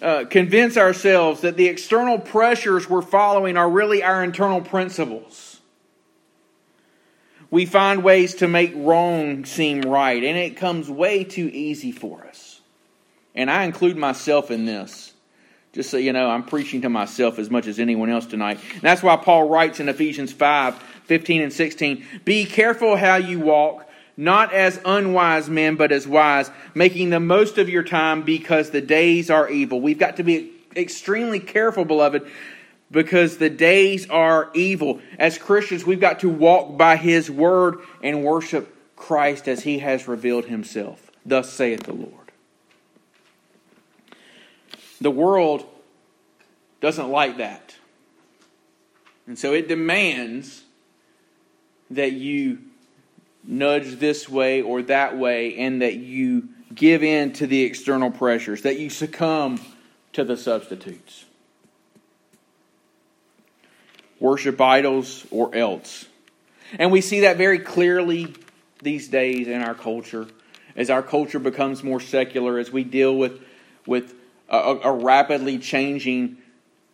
uh, 0.00 0.24
convince 0.30 0.76
ourselves 0.76 1.40
that 1.40 1.56
the 1.56 1.66
external 1.66 2.18
pressures 2.18 2.88
we're 2.88 3.02
following 3.02 3.56
are 3.56 3.68
really 3.68 4.02
our 4.02 4.22
internal 4.22 4.60
principles. 4.60 5.60
We 7.50 7.66
find 7.66 8.04
ways 8.04 8.36
to 8.36 8.48
make 8.48 8.72
wrong 8.76 9.44
seem 9.44 9.80
right, 9.82 10.22
and 10.22 10.36
it 10.36 10.56
comes 10.56 10.88
way 10.88 11.24
too 11.24 11.50
easy 11.52 11.92
for 11.92 12.26
us. 12.26 12.47
And 13.38 13.48
I 13.48 13.62
include 13.62 13.96
myself 13.96 14.50
in 14.50 14.66
this. 14.66 15.12
Just 15.72 15.90
so 15.90 15.96
you 15.96 16.12
know, 16.12 16.28
I'm 16.28 16.42
preaching 16.42 16.82
to 16.82 16.88
myself 16.88 17.38
as 17.38 17.48
much 17.48 17.68
as 17.68 17.78
anyone 17.78 18.10
else 18.10 18.26
tonight. 18.26 18.58
And 18.72 18.82
that's 18.82 19.00
why 19.00 19.14
Paul 19.14 19.48
writes 19.48 19.78
in 19.78 19.88
Ephesians 19.88 20.32
5 20.32 20.74
15 21.04 21.42
and 21.42 21.52
16 21.52 22.04
Be 22.24 22.44
careful 22.44 22.96
how 22.96 23.14
you 23.14 23.38
walk, 23.38 23.88
not 24.16 24.52
as 24.52 24.80
unwise 24.84 25.48
men, 25.48 25.76
but 25.76 25.92
as 25.92 26.06
wise, 26.06 26.50
making 26.74 27.10
the 27.10 27.20
most 27.20 27.58
of 27.58 27.68
your 27.68 27.84
time 27.84 28.22
because 28.22 28.70
the 28.70 28.80
days 28.80 29.30
are 29.30 29.48
evil. 29.48 29.80
We've 29.80 30.00
got 30.00 30.16
to 30.16 30.24
be 30.24 30.50
extremely 30.74 31.38
careful, 31.38 31.84
beloved, 31.84 32.28
because 32.90 33.36
the 33.36 33.50
days 33.50 34.10
are 34.10 34.50
evil. 34.52 35.00
As 35.16 35.38
Christians, 35.38 35.86
we've 35.86 36.00
got 36.00 36.20
to 36.20 36.28
walk 36.28 36.76
by 36.76 36.96
His 36.96 37.30
word 37.30 37.78
and 38.02 38.24
worship 38.24 38.74
Christ 38.96 39.46
as 39.46 39.62
He 39.62 39.78
has 39.78 40.08
revealed 40.08 40.46
Himself. 40.46 41.12
Thus 41.24 41.52
saith 41.52 41.84
the 41.84 41.92
Lord. 41.92 42.17
The 45.00 45.10
world 45.10 45.64
doesn't 46.80 47.08
like 47.08 47.38
that. 47.38 47.76
And 49.26 49.38
so 49.38 49.52
it 49.52 49.68
demands 49.68 50.62
that 51.90 52.12
you 52.12 52.58
nudge 53.44 53.96
this 53.96 54.28
way 54.28 54.62
or 54.62 54.82
that 54.82 55.16
way 55.16 55.58
and 55.58 55.82
that 55.82 55.96
you 55.96 56.48
give 56.74 57.02
in 57.02 57.32
to 57.34 57.46
the 57.46 57.62
external 57.62 58.10
pressures, 58.10 58.62
that 58.62 58.78
you 58.78 58.90
succumb 58.90 59.60
to 60.12 60.24
the 60.24 60.36
substitutes. 60.36 61.24
worship 64.20 64.60
idols, 64.60 65.26
or 65.30 65.54
else. 65.54 66.06
And 66.78 66.90
we 66.90 67.00
see 67.00 67.20
that 67.20 67.36
very 67.36 67.58
clearly 67.58 68.34
these 68.82 69.08
days 69.08 69.48
in 69.48 69.62
our 69.62 69.74
culture 69.74 70.26
as 70.76 70.90
our 70.90 71.02
culture 71.02 71.38
becomes 71.38 71.82
more 71.82 72.00
secular, 72.00 72.58
as 72.58 72.70
we 72.70 72.84
deal 72.84 73.16
with, 73.16 73.40
with 73.86 74.14
a, 74.48 74.78
a 74.84 74.92
rapidly 74.92 75.58
changing 75.58 76.38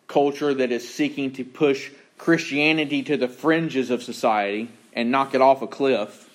culture 0.09 0.55
that 0.55 0.73
is 0.73 0.89
seeking 0.89 1.33
to 1.33 1.45
push 1.45 1.91
Christianity 2.19 3.03
to 3.05 3.17
the 3.17 3.29
fringes 3.29 3.91
of 3.91 4.03
society 4.03 4.71
and 4.93 5.11
knock 5.11 5.35
it 5.35 5.41
off 5.41 5.63
a 5.63 5.67
cliff. 5.67 6.31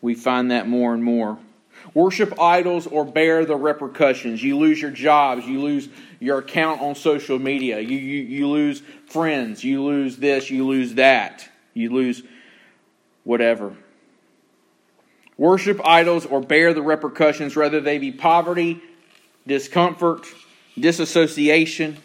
We 0.00 0.14
find 0.14 0.50
that 0.50 0.68
more 0.68 0.94
and 0.94 1.02
more. 1.02 1.38
Worship 1.94 2.38
idols 2.40 2.86
or 2.86 3.04
bear 3.04 3.44
the 3.44 3.56
repercussions. 3.56 4.42
You 4.42 4.58
lose 4.58 4.80
your 4.80 4.90
jobs. 4.90 5.46
You 5.46 5.60
lose 5.60 5.88
your 6.20 6.38
account 6.38 6.80
on 6.80 6.94
social 6.94 7.38
media. 7.38 7.80
You, 7.80 7.96
you, 7.96 8.22
you 8.22 8.48
lose 8.48 8.82
friends. 9.06 9.62
You 9.62 9.82
lose 9.84 10.16
this. 10.16 10.50
You 10.50 10.66
lose 10.66 10.94
that. 10.94 11.48
You 11.74 11.90
lose 11.90 12.22
whatever. 13.24 13.76
Worship 15.38 15.80
idols 15.86 16.24
or 16.26 16.40
bear 16.40 16.72
the 16.72 16.82
repercussions, 16.82 17.54
whether 17.54 17.80
they 17.80 17.98
be 17.98 18.10
poverty, 18.10 18.82
discomfort, 19.46 20.26
disassociation, 20.78 21.96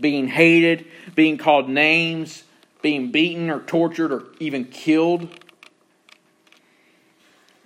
being 0.00 0.28
hated, 0.28 0.86
being 1.14 1.38
called 1.38 1.68
names, 1.68 2.44
being 2.82 3.10
beaten 3.10 3.50
or 3.50 3.60
tortured 3.60 4.12
or 4.12 4.24
even 4.38 4.64
killed 4.64 5.28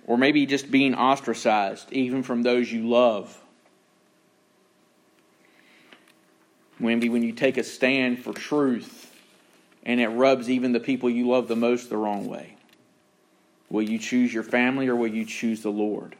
or 0.07 0.17
maybe 0.17 0.45
just 0.45 0.71
being 0.71 0.95
ostracized, 0.95 1.91
even 1.93 2.23
from 2.23 2.43
those 2.43 2.71
you 2.71 2.87
love. 2.87 3.39
Maybe 6.79 7.09
when 7.09 7.21
you 7.21 7.31
take 7.31 7.57
a 7.57 7.63
stand 7.63 8.19
for 8.19 8.33
truth 8.33 9.13
and 9.83 9.99
it 9.99 10.07
rubs 10.07 10.49
even 10.49 10.71
the 10.71 10.79
people 10.79 11.09
you 11.09 11.27
love 11.27 11.47
the 11.47 11.55
most 11.55 11.89
the 11.89 11.97
wrong 11.97 12.27
way. 12.27 12.57
Will 13.69 13.83
you 13.83 13.99
choose 13.99 14.33
your 14.33 14.43
family 14.43 14.87
or 14.87 14.95
will 14.95 15.07
you 15.07 15.25
choose 15.25 15.61
the 15.61 15.71
Lord? 15.71 16.15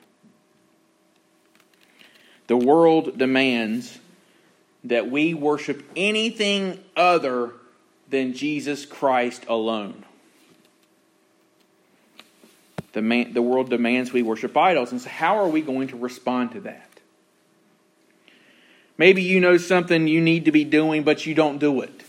The 2.51 2.57
world 2.57 3.17
demands 3.17 3.97
that 4.83 5.09
we 5.09 5.33
worship 5.33 5.89
anything 5.95 6.83
other 6.97 7.53
than 8.09 8.33
Jesus 8.33 8.85
Christ 8.85 9.45
alone. 9.47 10.03
The, 12.91 13.01
man, 13.01 13.31
the 13.31 13.41
world 13.41 13.69
demands 13.69 14.11
we 14.11 14.21
worship 14.21 14.57
idols. 14.57 14.91
And 14.91 14.99
so, 14.99 15.07
how 15.07 15.37
are 15.37 15.47
we 15.47 15.61
going 15.61 15.87
to 15.87 15.97
respond 15.97 16.51
to 16.51 16.59
that? 16.59 16.89
Maybe 18.97 19.23
you 19.23 19.39
know 19.39 19.55
something 19.55 20.09
you 20.09 20.19
need 20.19 20.43
to 20.43 20.51
be 20.51 20.65
doing, 20.65 21.03
but 21.03 21.25
you 21.25 21.33
don't 21.33 21.57
do 21.57 21.79
it. 21.79 22.03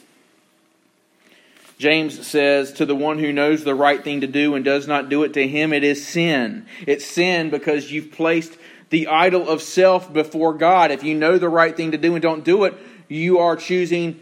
James 1.78 2.26
says, 2.26 2.72
To 2.72 2.84
the 2.84 2.96
one 2.96 3.20
who 3.20 3.32
knows 3.32 3.62
the 3.62 3.76
right 3.76 4.02
thing 4.02 4.22
to 4.22 4.26
do 4.26 4.56
and 4.56 4.64
does 4.64 4.88
not 4.88 5.08
do 5.08 5.22
it, 5.22 5.34
to 5.34 5.46
him 5.46 5.72
it 5.72 5.84
is 5.84 6.04
sin. 6.04 6.66
It's 6.84 7.04
sin 7.04 7.50
because 7.50 7.92
you've 7.92 8.10
placed 8.10 8.58
the 8.92 9.08
idol 9.08 9.48
of 9.48 9.62
self 9.62 10.12
before 10.12 10.52
God. 10.52 10.90
If 10.90 11.02
you 11.02 11.14
know 11.14 11.38
the 11.38 11.48
right 11.48 11.74
thing 11.74 11.92
to 11.92 11.98
do 11.98 12.14
and 12.14 12.20
don't 12.20 12.44
do 12.44 12.64
it, 12.64 12.74
you 13.08 13.38
are 13.38 13.56
choosing 13.56 14.20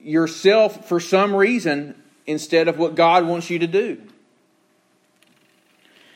yourself 0.00 0.88
for 0.88 0.98
some 0.98 1.32
reason 1.32 1.94
instead 2.26 2.66
of 2.66 2.76
what 2.76 2.96
God 2.96 3.24
wants 3.24 3.50
you 3.50 3.60
to 3.60 3.68
do. 3.68 4.02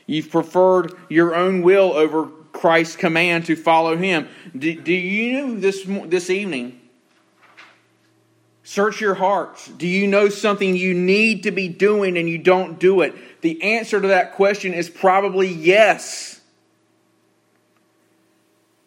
You've 0.07 0.29
preferred 0.29 0.92
your 1.09 1.37
own 1.37 1.62
will 1.62 1.92
over 1.92 2.27
Christ's 2.51 2.96
command 2.96 3.46
to 3.46 3.55
follow 3.55 3.96
Him. 3.96 4.29
Do, 4.59 4.81
do 4.81 4.92
you 4.92 5.33
know 5.33 5.61
this, 5.61 5.87
this 6.07 6.31
evening? 6.31 6.81
Search 8.64 9.01
your 9.01 9.14
hearts. 9.14 9.68
Do 9.68 9.87
you 9.87 10.09
know 10.09 10.31
something 10.31 10.75
you 10.75 10.94
need 10.94 11.44
to 11.44 11.53
be 11.53 11.68
doing 11.68 12.18
and 12.18 12.29
you 12.29 12.38
don't 12.38 12.81
do 12.81 13.03
it? 13.03 13.14
The 13.40 13.62
answer 13.62 14.01
to 14.01 14.09
that 14.09 14.35
question 14.35 14.75
is 14.75 14.90
probably 14.90 15.46
yes. 15.46 16.40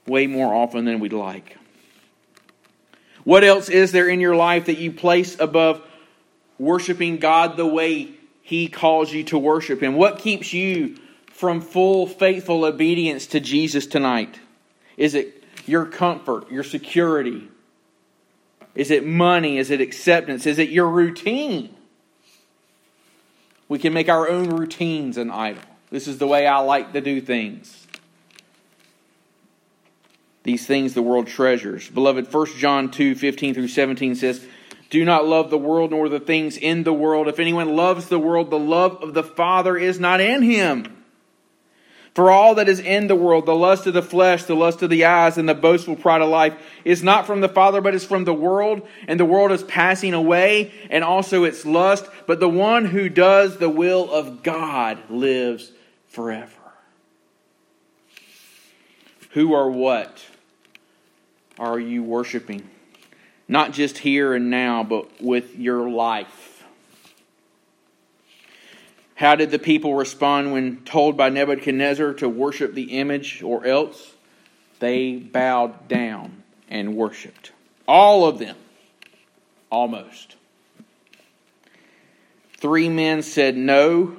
Way 0.07 0.27
more 0.27 0.53
often 0.53 0.85
than 0.85 0.99
we'd 0.99 1.13
like. 1.13 1.57
What 3.23 3.43
else 3.43 3.69
is 3.69 3.91
there 3.91 4.07
in 4.07 4.21
your 4.21 4.35
life 4.35 4.65
that 4.65 4.77
you 4.77 4.91
place 4.91 5.39
above 5.39 5.81
worshiping 6.59 7.17
God 7.17 7.57
the 7.57 7.65
way 7.65 8.09
He 8.43 8.67
calls 8.67 9.11
you 9.11 9.23
to 9.25 9.37
worship 9.37 9.81
Him? 9.81 9.95
What 9.95 10.19
keeps 10.19 10.53
you 10.53 10.97
from 11.31 11.59
full, 11.59 12.05
faithful 12.07 12.63
obedience 12.65 13.27
to 13.27 13.39
Jesus 13.39 13.87
tonight? 13.87 14.39
Is 14.95 15.15
it 15.15 15.43
your 15.65 15.85
comfort, 15.85 16.51
your 16.51 16.63
security? 16.63 17.49
Is 18.75 18.91
it 18.91 19.05
money? 19.05 19.57
Is 19.57 19.71
it 19.71 19.81
acceptance? 19.81 20.45
Is 20.45 20.59
it 20.59 20.69
your 20.69 20.89
routine? 20.89 21.75
We 23.67 23.79
can 23.79 23.93
make 23.93 24.09
our 24.09 24.29
own 24.29 24.49
routines 24.49 25.17
an 25.17 25.31
idol. 25.31 25.63
This 25.89 26.07
is 26.07 26.19
the 26.19 26.27
way 26.27 26.45
I 26.45 26.59
like 26.59 26.93
to 26.93 27.01
do 27.01 27.19
things. 27.21 27.84
These 30.45 30.67
things 30.67 30.93
the 30.93 31.01
world 31.01 31.25
treasures. 31.25 31.89
Beloved, 31.89 32.31
1 32.31 32.45
John 32.59 32.91
2 32.91 33.15
15 33.15 33.55
through 33.55 33.67
17 33.67 34.13
says, 34.13 34.45
Do 34.91 35.03
not 35.03 35.25
love 35.25 35.49
the 35.49 35.57
world 35.57 35.89
nor 35.89 36.07
the 36.07 36.19
things 36.19 36.55
in 36.55 36.83
the 36.83 36.93
world. 36.93 37.27
If 37.27 37.39
anyone 37.39 37.75
loves 37.75 38.09
the 38.09 38.19
world, 38.19 38.51
the 38.51 38.59
love 38.59 39.01
of 39.01 39.15
the 39.15 39.23
Father 39.23 39.75
is 39.75 39.99
not 39.99 40.21
in 40.21 40.43
him. 40.43 41.03
For 42.13 42.29
all 42.29 42.55
that 42.55 42.69
is 42.69 42.79
in 42.79 43.07
the 43.07 43.15
world, 43.15 43.47
the 43.47 43.55
lust 43.55 43.87
of 43.87 43.95
the 43.95 44.03
flesh, 44.03 44.43
the 44.43 44.55
lust 44.55 44.83
of 44.83 44.91
the 44.91 45.05
eyes, 45.05 45.39
and 45.39 45.49
the 45.49 45.55
boastful 45.55 45.95
pride 45.95 46.21
of 46.21 46.29
life, 46.29 46.53
is 46.85 47.01
not 47.01 47.25
from 47.25 47.41
the 47.41 47.49
Father, 47.49 47.81
but 47.81 47.95
is 47.95 48.05
from 48.05 48.23
the 48.23 48.33
world. 48.33 48.87
And 49.07 49.19
the 49.19 49.25
world 49.25 49.51
is 49.51 49.63
passing 49.63 50.13
away, 50.13 50.71
and 50.91 51.03
also 51.03 51.43
its 51.43 51.65
lust. 51.65 52.05
But 52.27 52.39
the 52.39 52.47
one 52.47 52.85
who 52.85 53.09
does 53.09 53.57
the 53.57 53.67
will 53.67 54.13
of 54.13 54.43
God 54.43 55.09
lives 55.09 55.71
forever. 56.07 56.51
Who 59.31 59.53
or 59.53 59.71
what 59.71 60.23
are 61.59 61.79
you 61.79 62.03
worshiping? 62.03 62.69
Not 63.47 63.73
just 63.73 63.99
here 63.99 64.33
and 64.33 64.49
now, 64.49 64.83
but 64.83 65.21
with 65.21 65.55
your 65.55 65.89
life. 65.89 66.63
How 69.15 69.35
did 69.35 69.51
the 69.51 69.59
people 69.59 69.95
respond 69.95 70.51
when 70.51 70.83
told 70.83 71.15
by 71.15 71.29
Nebuchadnezzar 71.29 72.15
to 72.15 72.27
worship 72.27 72.73
the 72.73 72.97
image 72.99 73.41
or 73.41 73.65
else? 73.65 74.13
They 74.79 75.15
bowed 75.15 75.87
down 75.87 76.43
and 76.69 76.95
worshiped. 76.95 77.51
All 77.87 78.27
of 78.27 78.39
them. 78.39 78.57
Almost. 79.69 80.35
Three 82.57 82.89
men 82.89 83.21
said 83.21 83.55
no. 83.55 84.17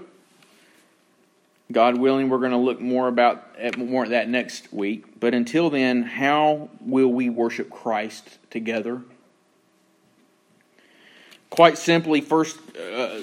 God 1.70 1.98
willing, 1.98 2.28
we're 2.28 2.38
going 2.38 2.52
to 2.52 2.56
look 2.56 2.80
more 2.80 3.08
about 3.08 3.42
more 3.76 4.04
at 4.04 4.10
that 4.10 4.28
next 4.28 4.72
week. 4.72 5.18
But 5.18 5.34
until 5.34 5.68
then, 5.70 6.02
how 6.04 6.68
will 6.80 7.08
we 7.08 7.28
worship 7.28 7.70
Christ 7.70 8.38
together? 8.50 9.02
Quite 11.50 11.76
simply, 11.78 12.20
first, 12.20 12.58
uh, 12.76 13.22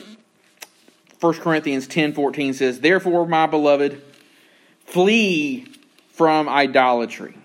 1 1.20 1.34
Corinthians 1.36 1.88
10:14 1.88 2.54
says, 2.54 2.82
"Therefore, 2.82 3.26
my 3.26 3.46
beloved, 3.46 4.02
flee 4.86 5.66
from 6.10 6.50
idolatry." 6.50 7.36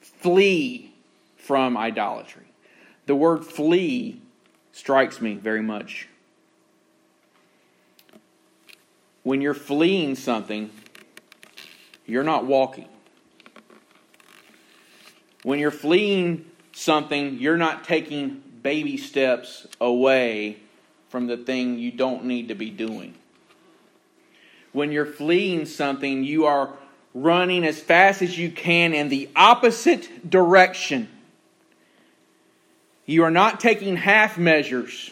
Flee 0.00 0.92
from 1.36 1.76
idolatry. 1.76 2.46
The 3.06 3.14
word 3.14 3.44
flee 3.44 4.20
strikes 4.72 5.20
me 5.20 5.34
very 5.34 5.62
much. 5.62 6.08
When 9.22 9.40
you're 9.40 9.54
fleeing 9.54 10.16
something, 10.16 10.70
you're 12.06 12.24
not 12.24 12.44
walking. 12.44 12.88
When 15.42 15.58
you're 15.58 15.70
fleeing 15.70 16.46
something, 16.72 17.38
you're 17.38 17.56
not 17.56 17.84
taking 17.84 18.42
baby 18.62 18.96
steps 18.96 19.66
away 19.80 20.58
from 21.08 21.26
the 21.26 21.36
thing 21.36 21.78
you 21.78 21.92
don't 21.92 22.24
need 22.24 22.48
to 22.48 22.54
be 22.54 22.70
doing. 22.70 23.14
When 24.72 24.92
you're 24.92 25.06
fleeing 25.06 25.66
something, 25.66 26.24
you 26.24 26.46
are 26.46 26.74
running 27.14 27.64
as 27.64 27.78
fast 27.78 28.22
as 28.22 28.38
you 28.38 28.50
can 28.50 28.94
in 28.94 29.08
the 29.08 29.28
opposite 29.36 30.28
direction. 30.28 31.08
You 33.04 33.24
are 33.24 33.30
not 33.30 33.60
taking 33.60 33.96
half 33.96 34.38
measures. 34.38 35.10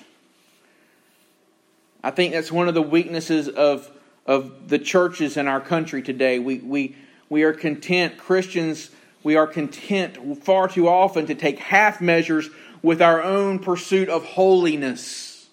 I 2.02 2.10
think 2.10 2.32
that's 2.32 2.50
one 2.50 2.68
of 2.68 2.74
the 2.74 2.82
weaknesses 2.82 3.48
of, 3.48 3.90
of 4.26 4.68
the 4.68 4.78
churches 4.78 5.36
in 5.36 5.48
our 5.48 5.60
country 5.60 6.02
today. 6.02 6.38
We, 6.38 6.58
we, 6.58 6.96
we 7.28 7.42
are 7.42 7.52
content, 7.52 8.18
Christians, 8.18 8.90
we 9.22 9.36
are 9.36 9.46
content 9.46 10.42
far 10.44 10.68
too 10.68 10.88
often 10.88 11.26
to 11.26 11.34
take 11.34 11.58
half 11.58 12.00
measures 12.00 12.48
with 12.82 13.02
our 13.02 13.22
own 13.22 13.58
pursuit 13.58 14.08
of 14.08 14.24
holiness. 14.24 15.46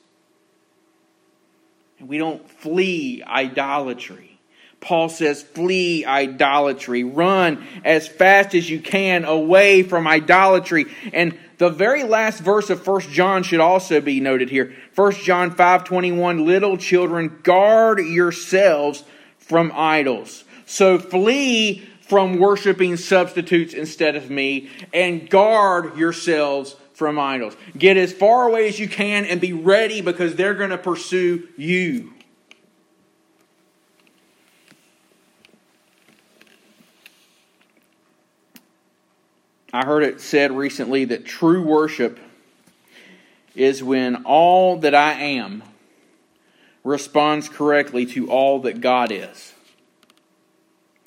And 1.99 2.07
we 2.07 2.17
don't 2.17 2.49
flee 2.49 3.23
idolatry. 3.23 4.39
Paul 4.79 5.09
says, 5.09 5.41
flee 5.41 6.05
idolatry. 6.05 7.03
Run 7.03 7.65
as 7.83 8.07
fast 8.07 8.53
as 8.53 8.69
you 8.69 8.79
can 8.79 9.25
away 9.25 9.83
from 9.83 10.07
idolatry. 10.07 10.85
And 11.11 11.37
The 11.57 11.69
very 11.69 12.03
last 12.03 12.39
verse 12.39 12.69
of 12.69 12.85
1 12.85 13.01
John 13.11 13.43
should 13.43 13.59
also 13.59 13.99
be 13.99 14.19
noted 14.19 14.49
here. 14.49 14.75
1 14.95 15.11
John 15.23 15.51
5:21 15.51 16.45
Little 16.45 16.77
children 16.77 17.39
guard 17.43 17.99
yourselves 17.99 19.03
from 19.39 19.71
idols. 19.75 20.43
So 20.65 20.99
flee 20.99 21.87
from 22.01 22.37
worshiping 22.37 22.95
substitutes 22.97 23.73
instead 23.73 24.15
of 24.15 24.29
me 24.29 24.69
and 24.93 25.29
guard 25.29 25.97
yourselves 25.97 26.75
from 26.93 27.19
idols. 27.19 27.55
Get 27.77 27.97
as 27.97 28.13
far 28.13 28.47
away 28.47 28.67
as 28.67 28.79
you 28.79 28.87
can 28.87 29.25
and 29.25 29.41
be 29.41 29.53
ready 29.53 30.01
because 30.01 30.35
they're 30.35 30.53
going 30.53 30.69
to 30.69 30.77
pursue 30.77 31.47
you. 31.57 32.13
I 39.73 39.85
heard 39.85 40.03
it 40.03 40.21
said 40.21 40.51
recently 40.51 41.05
that 41.05 41.25
true 41.25 41.61
worship 41.61 42.19
is 43.55 43.83
when 43.83 44.23
all 44.23 44.77
that 44.77 44.95
I 44.95 45.13
am 45.13 45.63
responds 46.83 47.49
correctly 47.49 48.05
to 48.07 48.29
all 48.29 48.61
that 48.61 48.79
God 48.79 49.11
is. 49.11 49.53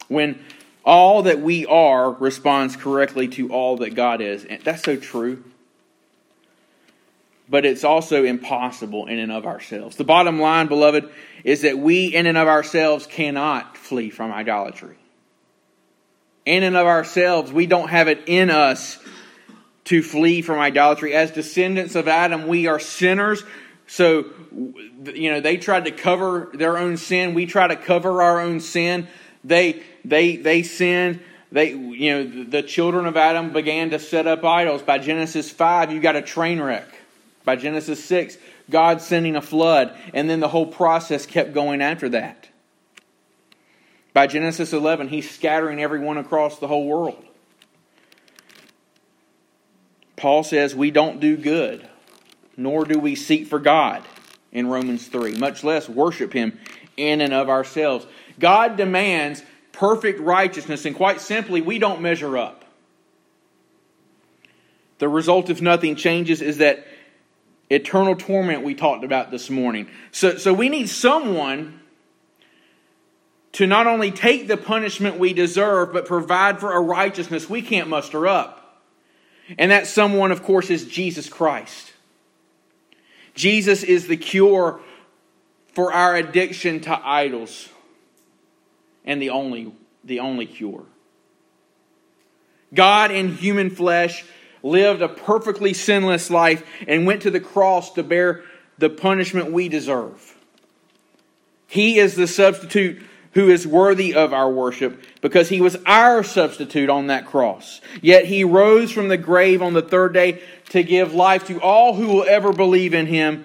When 0.08 0.40
all 0.84 1.22
that 1.22 1.40
we 1.40 1.64
are 1.66 2.12
responds 2.12 2.76
correctly 2.76 3.28
to 3.28 3.50
all 3.50 3.78
that 3.78 3.94
God 3.94 4.20
is. 4.20 4.44
And 4.44 4.62
that's 4.62 4.82
so 4.82 4.96
true. 4.96 5.42
But 7.48 7.64
it's 7.64 7.84
also 7.84 8.24
impossible 8.24 9.06
in 9.06 9.18
and 9.18 9.32
of 9.32 9.46
ourselves. 9.46 9.96
The 9.96 10.04
bottom 10.04 10.40
line, 10.40 10.66
beloved, 10.66 11.08
is 11.44 11.62
that 11.62 11.78
we 11.78 12.06
in 12.14 12.26
and 12.26 12.36
of 12.38 12.46
ourselves 12.46 13.06
cannot 13.06 13.76
flee 13.76 14.10
from 14.10 14.32
idolatry 14.32 14.99
in 16.50 16.64
and 16.64 16.76
of 16.76 16.86
ourselves, 16.86 17.52
we 17.52 17.66
don't 17.66 17.88
have 17.88 18.08
it 18.08 18.24
in 18.26 18.50
us 18.50 18.98
to 19.84 20.02
flee 20.02 20.42
from 20.42 20.58
idolatry. 20.58 21.14
As 21.14 21.30
descendants 21.30 21.94
of 21.94 22.08
Adam, 22.08 22.48
we 22.48 22.66
are 22.66 22.80
sinners. 22.80 23.44
So, 23.86 24.26
you 25.14 25.30
know, 25.30 25.40
they 25.40 25.58
tried 25.58 25.84
to 25.84 25.92
cover 25.92 26.50
their 26.52 26.76
own 26.76 26.96
sin. 26.96 27.34
We 27.34 27.46
try 27.46 27.68
to 27.68 27.76
cover 27.76 28.20
our 28.20 28.40
own 28.40 28.58
sin. 28.58 29.06
They, 29.44 29.84
they, 30.04 30.36
they 30.36 30.64
sinned. 30.64 31.20
They, 31.52 31.70
you 31.70 32.10
know, 32.12 32.44
the 32.44 32.62
children 32.62 33.06
of 33.06 33.16
Adam 33.16 33.52
began 33.52 33.90
to 33.90 34.00
set 34.00 34.26
up 34.26 34.44
idols. 34.44 34.82
By 34.82 34.98
Genesis 34.98 35.50
5, 35.50 35.92
you 35.92 36.00
got 36.00 36.16
a 36.16 36.22
train 36.22 36.60
wreck. 36.60 36.88
By 37.44 37.54
Genesis 37.54 38.04
6, 38.04 38.38
God 38.68 39.00
sending 39.00 39.36
a 39.36 39.42
flood. 39.42 39.96
And 40.12 40.28
then 40.28 40.40
the 40.40 40.48
whole 40.48 40.66
process 40.66 41.26
kept 41.26 41.52
going 41.52 41.80
after 41.80 42.08
that. 42.08 42.49
By 44.12 44.26
Genesis 44.26 44.72
11, 44.72 45.08
he's 45.08 45.30
scattering 45.30 45.80
everyone 45.80 46.18
across 46.18 46.58
the 46.58 46.66
whole 46.66 46.86
world. 46.86 47.24
Paul 50.16 50.42
says 50.42 50.74
we 50.74 50.90
don't 50.90 51.20
do 51.20 51.36
good, 51.36 51.88
nor 52.56 52.84
do 52.84 52.98
we 52.98 53.14
seek 53.14 53.46
for 53.46 53.58
God 53.58 54.02
in 54.52 54.66
Romans 54.66 55.06
3, 55.06 55.36
much 55.36 55.64
less 55.64 55.88
worship 55.88 56.32
him 56.32 56.58
in 56.96 57.20
and 57.20 57.32
of 57.32 57.48
ourselves. 57.48 58.06
God 58.38 58.76
demands 58.76 59.42
perfect 59.72 60.20
righteousness, 60.20 60.84
and 60.84 60.94
quite 60.94 61.20
simply, 61.20 61.60
we 61.60 61.78
don't 61.78 62.02
measure 62.02 62.36
up. 62.36 62.64
The 64.98 65.08
result, 65.08 65.48
if 65.48 65.62
nothing 65.62 65.96
changes, 65.96 66.42
is 66.42 66.58
that 66.58 66.86
eternal 67.70 68.16
torment 68.16 68.62
we 68.62 68.74
talked 68.74 69.04
about 69.04 69.30
this 69.30 69.48
morning. 69.48 69.88
So, 70.12 70.36
so 70.36 70.52
we 70.52 70.68
need 70.68 70.88
someone 70.90 71.79
to 73.52 73.66
not 73.66 73.86
only 73.86 74.10
take 74.10 74.46
the 74.48 74.56
punishment 74.56 75.18
we 75.18 75.32
deserve, 75.32 75.92
but 75.92 76.06
provide 76.06 76.60
for 76.60 76.72
a 76.72 76.80
righteousness 76.80 77.50
we 77.50 77.62
can't 77.62 77.88
muster 77.88 78.26
up. 78.26 78.82
And 79.58 79.70
that 79.72 79.86
someone, 79.86 80.30
of 80.30 80.44
course, 80.44 80.70
is 80.70 80.86
Jesus 80.86 81.28
Christ. 81.28 81.92
Jesus 83.34 83.82
is 83.82 84.06
the 84.06 84.16
cure 84.16 84.80
for 85.72 85.92
our 85.92 86.14
addiction 86.14 86.80
to 86.82 87.00
idols 87.02 87.68
and 89.04 89.20
the 89.20 89.30
only, 89.30 89.72
the 90.04 90.20
only 90.20 90.46
cure. 90.46 90.84
God 92.72 93.10
in 93.10 93.34
human 93.34 93.70
flesh 93.70 94.24
lived 94.62 95.02
a 95.02 95.08
perfectly 95.08 95.74
sinless 95.74 96.30
life 96.30 96.64
and 96.86 97.06
went 97.06 97.22
to 97.22 97.30
the 97.30 97.40
cross 97.40 97.92
to 97.94 98.02
bear 98.02 98.44
the 98.78 98.90
punishment 98.90 99.52
we 99.52 99.68
deserve. 99.68 100.36
He 101.66 101.98
is 101.98 102.14
the 102.14 102.26
substitute 102.26 103.02
who 103.32 103.48
is 103.48 103.66
worthy 103.66 104.14
of 104.14 104.32
our 104.32 104.50
worship 104.50 105.02
because 105.20 105.48
he 105.48 105.60
was 105.60 105.76
our 105.86 106.22
substitute 106.22 106.90
on 106.90 107.06
that 107.06 107.26
cross. 107.26 107.80
Yet 108.02 108.24
he 108.24 108.42
rose 108.42 108.90
from 108.90 109.08
the 109.08 109.16
grave 109.16 109.62
on 109.62 109.72
the 109.72 109.82
third 109.82 110.12
day 110.12 110.42
to 110.70 110.82
give 110.82 111.14
life 111.14 111.46
to 111.46 111.60
all 111.60 111.94
who 111.94 112.08
will 112.08 112.24
ever 112.24 112.52
believe 112.52 112.92
in 112.92 113.06
him. 113.06 113.44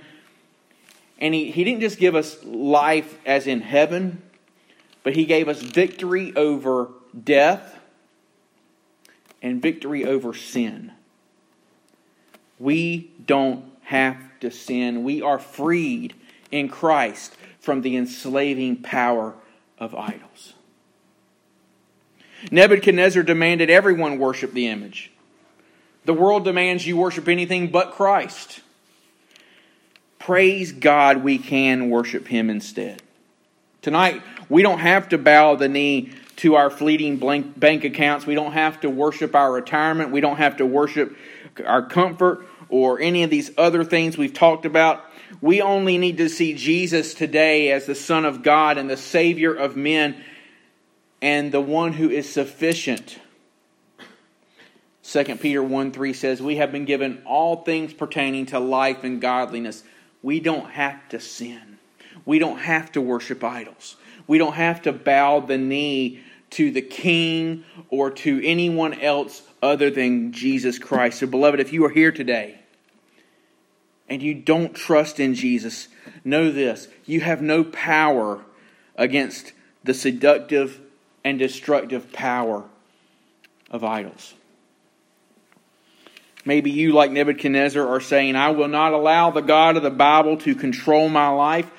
And 1.20 1.34
he, 1.34 1.52
he 1.52 1.64
didn't 1.64 1.82
just 1.82 2.00
give 2.00 2.16
us 2.16 2.44
life 2.44 3.20
as 3.26 3.48
in 3.48 3.62
heaven, 3.62 4.22
but 5.04 5.16
he 5.16 5.26
gave 5.26 5.48
us 5.48 5.62
victory 5.62 6.36
over 6.36 6.90
death 7.24 7.80
and 9.42 9.62
victory 9.62 10.04
over 10.04 10.34
sin. 10.34 10.92
We 12.58 13.12
don't 13.24 13.66
have 13.84 14.18
to 14.40 14.50
sin. 14.50 15.04
We 15.04 15.22
are 15.22 15.38
freed 15.38 16.16
in 16.52 16.70
Christ 16.70 17.36
from 17.60 17.82
the 17.82 17.96
enslaving 17.96 18.78
power 18.78 19.36
of 19.80 19.96
idols. 19.96 20.54
Nebuchadnezzar 22.52 23.24
demanded 23.24 23.70
everyone 23.70 24.20
worship 24.20 24.54
the 24.54 24.68
image. 24.68 25.12
The 26.06 26.14
world 26.14 26.44
demands 26.44 26.86
you 26.86 26.98
worship 26.98 27.28
anything 27.28 27.70
but 27.70 27.92
Christ. 27.92 28.62
Praise 30.20 30.72
God, 30.72 31.24
we 31.24 31.38
can 31.38 31.90
worship 31.90 32.28
Him 32.28 32.50
instead. 32.50 33.02
Tonight, 33.82 34.22
we 34.50 34.62
don't 34.62 34.80
have 34.80 35.10
to 35.10 35.18
bow 35.18 35.56
the 35.56 35.70
knee 35.70 36.12
to 36.38 36.56
our 36.56 36.70
fleeting 36.70 37.18
bank 37.56 37.84
accounts. 37.84 38.26
We 38.26 38.36
don't 38.36 38.52
have 38.52 38.82
to 38.82 38.90
worship 38.90 39.36
our 39.36 39.52
retirement. 39.52 40.12
We 40.12 40.22
don't 40.22 40.38
have 40.38 40.58
to 40.58 40.66
worship 40.66 41.16
our 41.66 41.84
comfort 41.86 42.46
or 42.70 43.00
any 43.00 43.24
of 43.24 43.30
these 43.30 43.52
other 43.58 43.84
things 43.84 44.18
we've 44.18 44.34
talked 44.34 44.66
about. 44.66 45.06
We 45.46 45.62
only 45.62 46.00
need 46.00 46.18
to 46.18 46.28
see 46.28 46.56
Jesus 46.56 47.14
today 47.14 47.72
as 47.72 47.86
the 47.86 47.94
Son 47.94 48.26
of 48.26 48.42
God 48.42 48.80
and 48.80 48.90
the 48.90 48.98
Savior 48.98 49.54
of 49.54 49.76
men 49.76 50.16
and 51.22 51.52
the 51.52 51.62
one 51.62 51.94
who 51.94 52.10
is 52.10 52.28
sufficient. 52.28 53.20
2 55.04 55.24
Peter 55.36 55.62
1 55.62 55.92
3 55.92 56.14
says, 56.14 56.42
We 56.42 56.56
have 56.56 56.72
been 56.72 56.86
given 56.86 57.22
all 57.28 57.58
things 57.58 57.94
pertaining 57.94 58.48
to 58.48 58.60
life 58.60 59.04
and 59.04 59.22
godliness. 59.22 59.84
We 60.24 60.40
don't 60.40 60.72
have 60.72 61.08
to 61.10 61.20
sin. 61.20 61.78
We 62.26 62.40
don't 62.40 62.58
have 62.58 62.92
to 62.94 63.02
worship 63.02 63.44
idols. 63.44 63.98
We 64.26 64.40
don't 64.40 64.56
have 64.56 64.82
to 64.82 64.94
bow 64.94 65.42
the 65.42 65.60
knee 65.60 66.22
to 66.50 66.72
the 66.72 66.82
king 66.82 67.66
or 67.90 68.10
to 68.10 68.44
anyone 68.44 69.00
else 69.00 69.44
other 69.62 69.92
than 69.92 70.32
Jesus 70.32 70.80
Christ. 70.80 71.20
So, 71.20 71.28
beloved, 71.28 71.60
if 71.60 71.72
you 71.72 71.86
are 71.86 71.92
here 71.92 72.12
today 72.12 72.62
and 74.10 74.22
you 74.22 74.34
don't 74.34 74.74
trust 74.74 75.20
in 75.20 75.34
Jesus, 75.34 75.88
know 76.24 76.52
this 76.52 76.88
you 77.06 77.22
have 77.22 77.42
no 77.42 77.64
power 77.64 78.42
against 78.96 79.54
the 79.84 79.94
seductive 79.94 80.80
and 81.24 81.40
destructive 81.40 82.12
power 82.14 82.64
of 83.70 83.84
idols. 83.84 84.34
Maybe 86.46 86.70
you, 86.70 86.94
like 86.94 87.12
Nebuchadnezzar, 87.12 87.86
are 87.88 88.00
saying, 88.00 88.36
I 88.36 88.52
will 88.52 88.68
not 88.68 88.94
allow 88.94 89.32
the 89.32 89.42
God 89.42 89.78
of 89.78 89.84
the 89.84 89.90
Bible 89.90 90.38
to 90.38 90.54
control 90.54 91.10
my 91.10 91.28
life. 91.30 91.70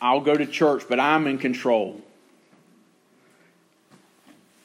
I'll 0.00 0.20
go 0.20 0.36
to 0.36 0.46
church, 0.46 0.84
but 0.88 1.00
I'm 1.00 1.26
in 1.26 1.38
control. 1.38 2.00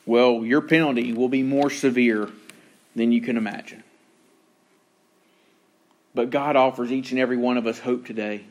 Well, 0.06 0.46
your 0.46 0.62
penalty 0.62 1.14
will 1.14 1.30
be 1.30 1.42
more 1.42 1.72
severe 1.72 2.30
than 2.96 3.12
you 3.12 3.22
can 3.22 3.38
imagine. 3.38 3.84
But 6.14 6.30
God 6.30 6.56
offers 6.56 6.92
each 6.92 7.12
and 7.12 7.20
every 7.20 7.38
one 7.38 7.58
of 7.58 7.68
us 7.68 7.80
hope 7.80 8.06
today. 8.06 8.46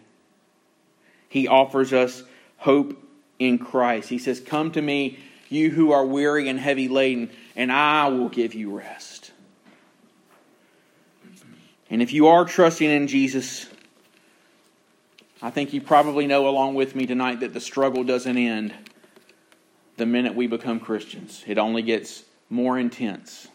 He 1.28 1.48
offers 1.48 1.92
us 1.92 2.22
hope 2.56 3.02
in 3.38 3.58
Christ. 3.58 4.08
He 4.08 4.18
says, 4.18 4.40
Come 4.40 4.72
to 4.72 4.82
me, 4.82 5.18
you 5.48 5.70
who 5.70 5.92
are 5.92 6.04
weary 6.04 6.48
and 6.48 6.58
heavy 6.58 6.88
laden, 6.88 7.30
and 7.56 7.72
I 7.72 8.08
will 8.08 8.28
give 8.28 8.54
you 8.54 8.76
rest. 8.76 9.32
And 11.90 12.02
if 12.02 12.12
you 12.12 12.28
are 12.28 12.44
trusting 12.44 12.88
in 12.88 13.06
Jesus, 13.06 13.66
I 15.40 15.50
think 15.50 15.72
you 15.72 15.80
probably 15.80 16.26
know 16.26 16.48
along 16.48 16.74
with 16.74 16.94
me 16.94 17.06
tonight 17.06 17.40
that 17.40 17.54
the 17.54 17.60
struggle 17.60 18.04
doesn't 18.04 18.36
end 18.36 18.74
the 19.96 20.06
minute 20.06 20.34
we 20.34 20.46
become 20.46 20.80
Christians, 20.80 21.42
it 21.46 21.58
only 21.58 21.82
gets 21.82 22.22
more 22.48 22.78
intense. 22.78 23.48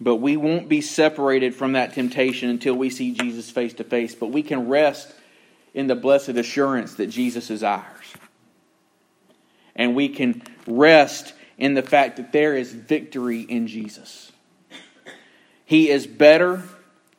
But 0.00 0.16
we 0.16 0.36
won't 0.36 0.68
be 0.68 0.80
separated 0.80 1.54
from 1.54 1.72
that 1.72 1.94
temptation 1.94 2.50
until 2.50 2.74
we 2.74 2.90
see 2.90 3.12
Jesus 3.12 3.50
face 3.50 3.74
to 3.74 3.84
face. 3.84 4.14
But 4.14 4.30
we 4.30 4.42
can 4.42 4.68
rest 4.68 5.12
in 5.72 5.86
the 5.86 5.94
blessed 5.94 6.30
assurance 6.30 6.94
that 6.94 7.06
Jesus 7.06 7.50
is 7.50 7.62
ours. 7.62 8.14
And 9.76 9.94
we 9.94 10.08
can 10.08 10.42
rest 10.66 11.32
in 11.58 11.74
the 11.74 11.82
fact 11.82 12.16
that 12.16 12.32
there 12.32 12.56
is 12.56 12.72
victory 12.72 13.40
in 13.40 13.66
Jesus. 13.66 14.32
He 15.64 15.88
is 15.90 16.06
better, 16.06 16.62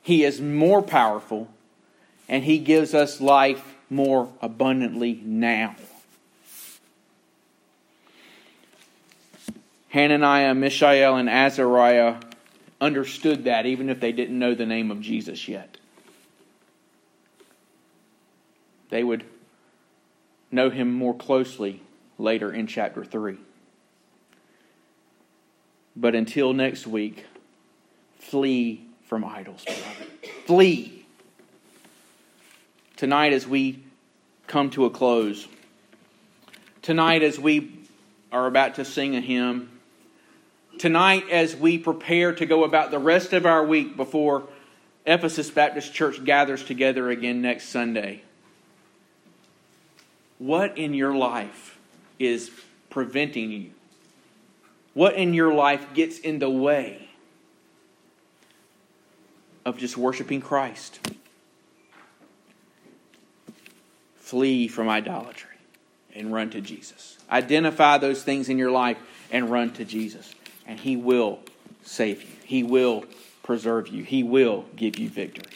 He 0.02 0.24
is 0.24 0.40
more 0.40 0.82
powerful, 0.82 1.50
and 2.30 2.44
He 2.44 2.60
gives 2.60 2.94
us 2.94 3.20
life 3.20 3.76
more 3.90 4.32
abundantly 4.42 5.22
now. 5.24 5.76
Hananiah, 9.90 10.54
Mishael, 10.54 11.16
and 11.16 11.30
Azariah 11.30 12.18
understood 12.86 13.46
that 13.46 13.66
even 13.66 13.90
if 13.90 14.00
they 14.00 14.12
didn't 14.12 14.38
know 14.38 14.54
the 14.54 14.66
name 14.66 14.92
of 14.92 15.02
Jesus 15.02 15.48
yet. 15.48 15.78
They 18.90 19.04
would 19.04 19.26
know 20.52 20.70
him 20.70 20.94
more 20.94 21.16
closely 21.16 21.82
later 22.20 22.54
in 22.54 22.68
chapter 22.68 23.04
3. 23.04 23.38
But 25.96 26.14
until 26.14 26.54
next 26.54 26.86
week, 26.86 27.26
flee 28.20 28.86
from 29.06 29.26
idols, 29.26 29.66
beloved. 29.66 30.12
Flee. 30.46 31.06
Tonight, 32.96 33.34
as 33.34 33.48
we 33.48 33.84
come 34.48 34.70
to 34.72 34.86
a 34.86 34.90
close, 34.90 35.48
tonight, 36.82 37.24
as 37.24 37.40
we 37.40 37.80
are 38.32 38.46
about 38.46 38.76
to 38.76 38.86
sing 38.86 39.16
a 39.16 39.22
hymn, 39.22 39.75
tonight, 40.80 41.30
as 41.30 41.56
we 41.56 41.78
prepare 41.78 42.34
to 42.34 42.46
go 42.46 42.64
about 42.64 42.92
the 42.92 43.00
rest 43.00 43.34
of 43.34 43.46
our 43.46 43.66
week 43.66 43.96
before 43.96 44.48
Ephesus 45.06 45.50
Baptist 45.50 45.94
Church 45.94 46.24
gathers 46.24 46.64
together 46.64 47.10
again 47.10 47.42
next 47.42 47.70
Sunday, 47.70 48.22
what 50.40 50.78
in 50.78 50.94
your 50.94 51.16
life 51.16 51.78
is 52.20 52.52
preventing 52.90 53.52
you? 53.52 53.72
What 54.94 55.16
in 55.16 55.34
your 55.34 55.54
life 55.54 55.94
gets 55.94 56.20
in 56.20 56.40
the 56.40 56.50
way 56.50 57.10
of 59.66 59.78
just 59.78 59.98
worshiping 59.98 60.42
Christ? 60.42 61.00
Flee 64.16 64.68
from 64.68 64.90
idolatry 64.90 65.58
and 66.16 66.34
run 66.34 66.50
to 66.52 66.62
Jesus. 66.62 67.18
Identify 67.30 67.98
those 67.98 68.24
things 68.24 68.50
in 68.50 68.58
your 68.58 68.72
life 68.72 68.98
and 69.32 69.50
run 69.50 69.72
to 69.74 69.86
Jesus. 69.86 70.34
And 70.66 70.80
He 70.80 70.98
will 70.98 71.40
save 71.84 72.22
you, 72.22 72.30
He 72.46 72.64
will 72.64 73.06
preserve 73.44 73.88
you, 73.88 74.04
He 74.04 74.24
will 74.24 74.66
give 74.76 74.98
you 74.98 75.10
victory. 75.10 75.54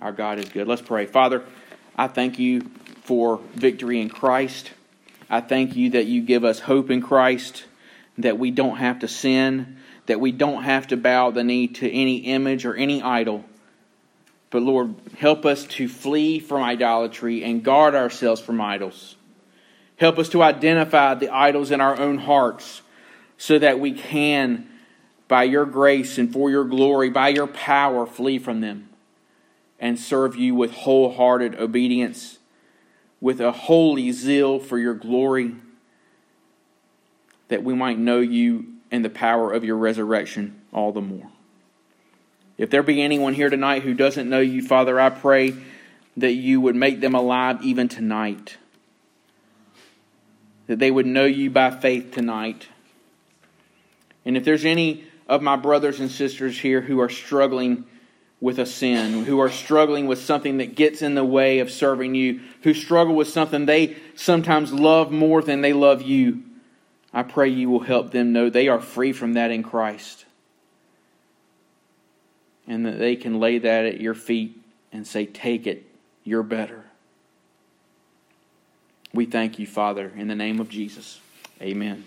Our 0.00 0.12
God 0.12 0.38
is 0.38 0.48
good. 0.48 0.68
Let's 0.68 0.82
pray. 0.82 1.06
Father, 1.06 1.42
I 1.96 2.08
thank 2.08 2.38
you 2.38 2.62
for 3.04 3.40
victory 3.54 4.00
in 4.00 4.10
Christ. 4.10 4.70
I 5.30 5.40
thank 5.40 5.74
you 5.74 5.90
that 5.90 6.06
you 6.06 6.22
give 6.22 6.44
us 6.44 6.60
hope 6.60 6.90
in 6.90 7.00
Christ, 7.00 7.64
that 8.18 8.38
we 8.38 8.50
don't 8.50 8.76
have 8.76 9.00
to 9.00 9.08
sin, 9.08 9.78
that 10.06 10.20
we 10.20 10.32
don't 10.32 10.62
have 10.62 10.88
to 10.88 10.96
bow 10.96 11.30
the 11.30 11.42
knee 11.42 11.68
to 11.68 11.90
any 11.90 12.18
image 12.18 12.64
or 12.64 12.74
any 12.74 13.02
idol. 13.02 13.44
But 14.50 14.62
Lord, 14.62 14.94
help 15.18 15.44
us 15.44 15.64
to 15.64 15.88
flee 15.88 16.38
from 16.38 16.62
idolatry 16.62 17.42
and 17.42 17.64
guard 17.64 17.94
ourselves 17.94 18.40
from 18.40 18.60
idols. 18.60 19.15
Help 19.96 20.18
us 20.18 20.28
to 20.30 20.42
identify 20.42 21.14
the 21.14 21.30
idols 21.30 21.70
in 21.70 21.80
our 21.80 21.98
own 21.98 22.18
hearts 22.18 22.82
so 23.38 23.58
that 23.58 23.80
we 23.80 23.92
can, 23.92 24.68
by 25.28 25.44
your 25.44 25.66
grace 25.66 26.18
and 26.18 26.32
for 26.32 26.50
your 26.50 26.64
glory, 26.64 27.10
by 27.10 27.28
your 27.28 27.46
power, 27.46 28.06
flee 28.06 28.38
from 28.38 28.60
them 28.60 28.88
and 29.78 29.98
serve 29.98 30.36
you 30.36 30.54
with 30.54 30.72
wholehearted 30.72 31.54
obedience, 31.56 32.38
with 33.20 33.40
a 33.40 33.52
holy 33.52 34.12
zeal 34.12 34.58
for 34.58 34.78
your 34.78 34.94
glory, 34.94 35.54
that 37.48 37.62
we 37.62 37.74
might 37.74 37.98
know 37.98 38.20
you 38.20 38.66
and 38.90 39.04
the 39.04 39.10
power 39.10 39.52
of 39.52 39.64
your 39.64 39.76
resurrection 39.76 40.60
all 40.72 40.92
the 40.92 41.00
more. 41.00 41.30
If 42.58 42.70
there 42.70 42.82
be 42.82 43.02
anyone 43.02 43.34
here 43.34 43.50
tonight 43.50 43.82
who 43.82 43.92
doesn't 43.92 44.28
know 44.28 44.40
you, 44.40 44.62
Father, 44.62 44.98
I 44.98 45.10
pray 45.10 45.54
that 46.16 46.32
you 46.32 46.60
would 46.62 46.74
make 46.74 47.00
them 47.00 47.14
alive 47.14 47.62
even 47.62 47.88
tonight. 47.88 48.56
That 50.66 50.78
they 50.78 50.90
would 50.90 51.06
know 51.06 51.24
you 51.24 51.50
by 51.50 51.70
faith 51.70 52.12
tonight. 52.12 52.68
And 54.24 54.36
if 54.36 54.44
there's 54.44 54.64
any 54.64 55.04
of 55.28 55.42
my 55.42 55.56
brothers 55.56 56.00
and 56.00 56.10
sisters 56.10 56.58
here 56.58 56.80
who 56.80 57.00
are 57.00 57.08
struggling, 57.08 57.84
with 58.40 58.58
a 58.58 58.66
sin, 58.66 59.24
who 59.24 59.40
are 59.40 59.50
struggling 59.50 60.06
with 60.06 60.18
something 60.18 60.58
that 60.58 60.74
gets 60.74 61.00
in 61.02 61.14
the 61.14 61.24
way 61.24 61.60
of 61.60 61.70
serving 61.70 62.14
you, 62.14 62.40
who 62.62 62.74
struggle 62.74 63.14
with 63.14 63.28
something 63.28 63.66
they 63.66 63.96
sometimes 64.14 64.72
love 64.72 65.10
more 65.10 65.42
than 65.42 65.62
they 65.62 65.72
love 65.72 66.02
you, 66.02 66.42
I 67.12 67.22
pray 67.22 67.48
you 67.48 67.70
will 67.70 67.80
help 67.80 68.10
them 68.10 68.32
know 68.32 68.50
they 68.50 68.68
are 68.68 68.80
free 68.80 69.12
from 69.12 69.34
that 69.34 69.50
in 69.50 69.62
Christ. 69.62 70.26
And 72.66 72.84
that 72.84 72.98
they 72.98 73.16
can 73.16 73.40
lay 73.40 73.58
that 73.58 73.86
at 73.86 74.00
your 74.00 74.14
feet 74.14 74.60
and 74.92 75.06
say, 75.06 75.24
Take 75.24 75.66
it, 75.66 75.84
you're 76.24 76.42
better. 76.42 76.84
We 79.16 79.24
thank 79.24 79.58
you, 79.58 79.66
Father, 79.66 80.12
in 80.14 80.28
the 80.28 80.34
name 80.34 80.60
of 80.60 80.68
Jesus. 80.68 81.20
Amen. 81.62 82.04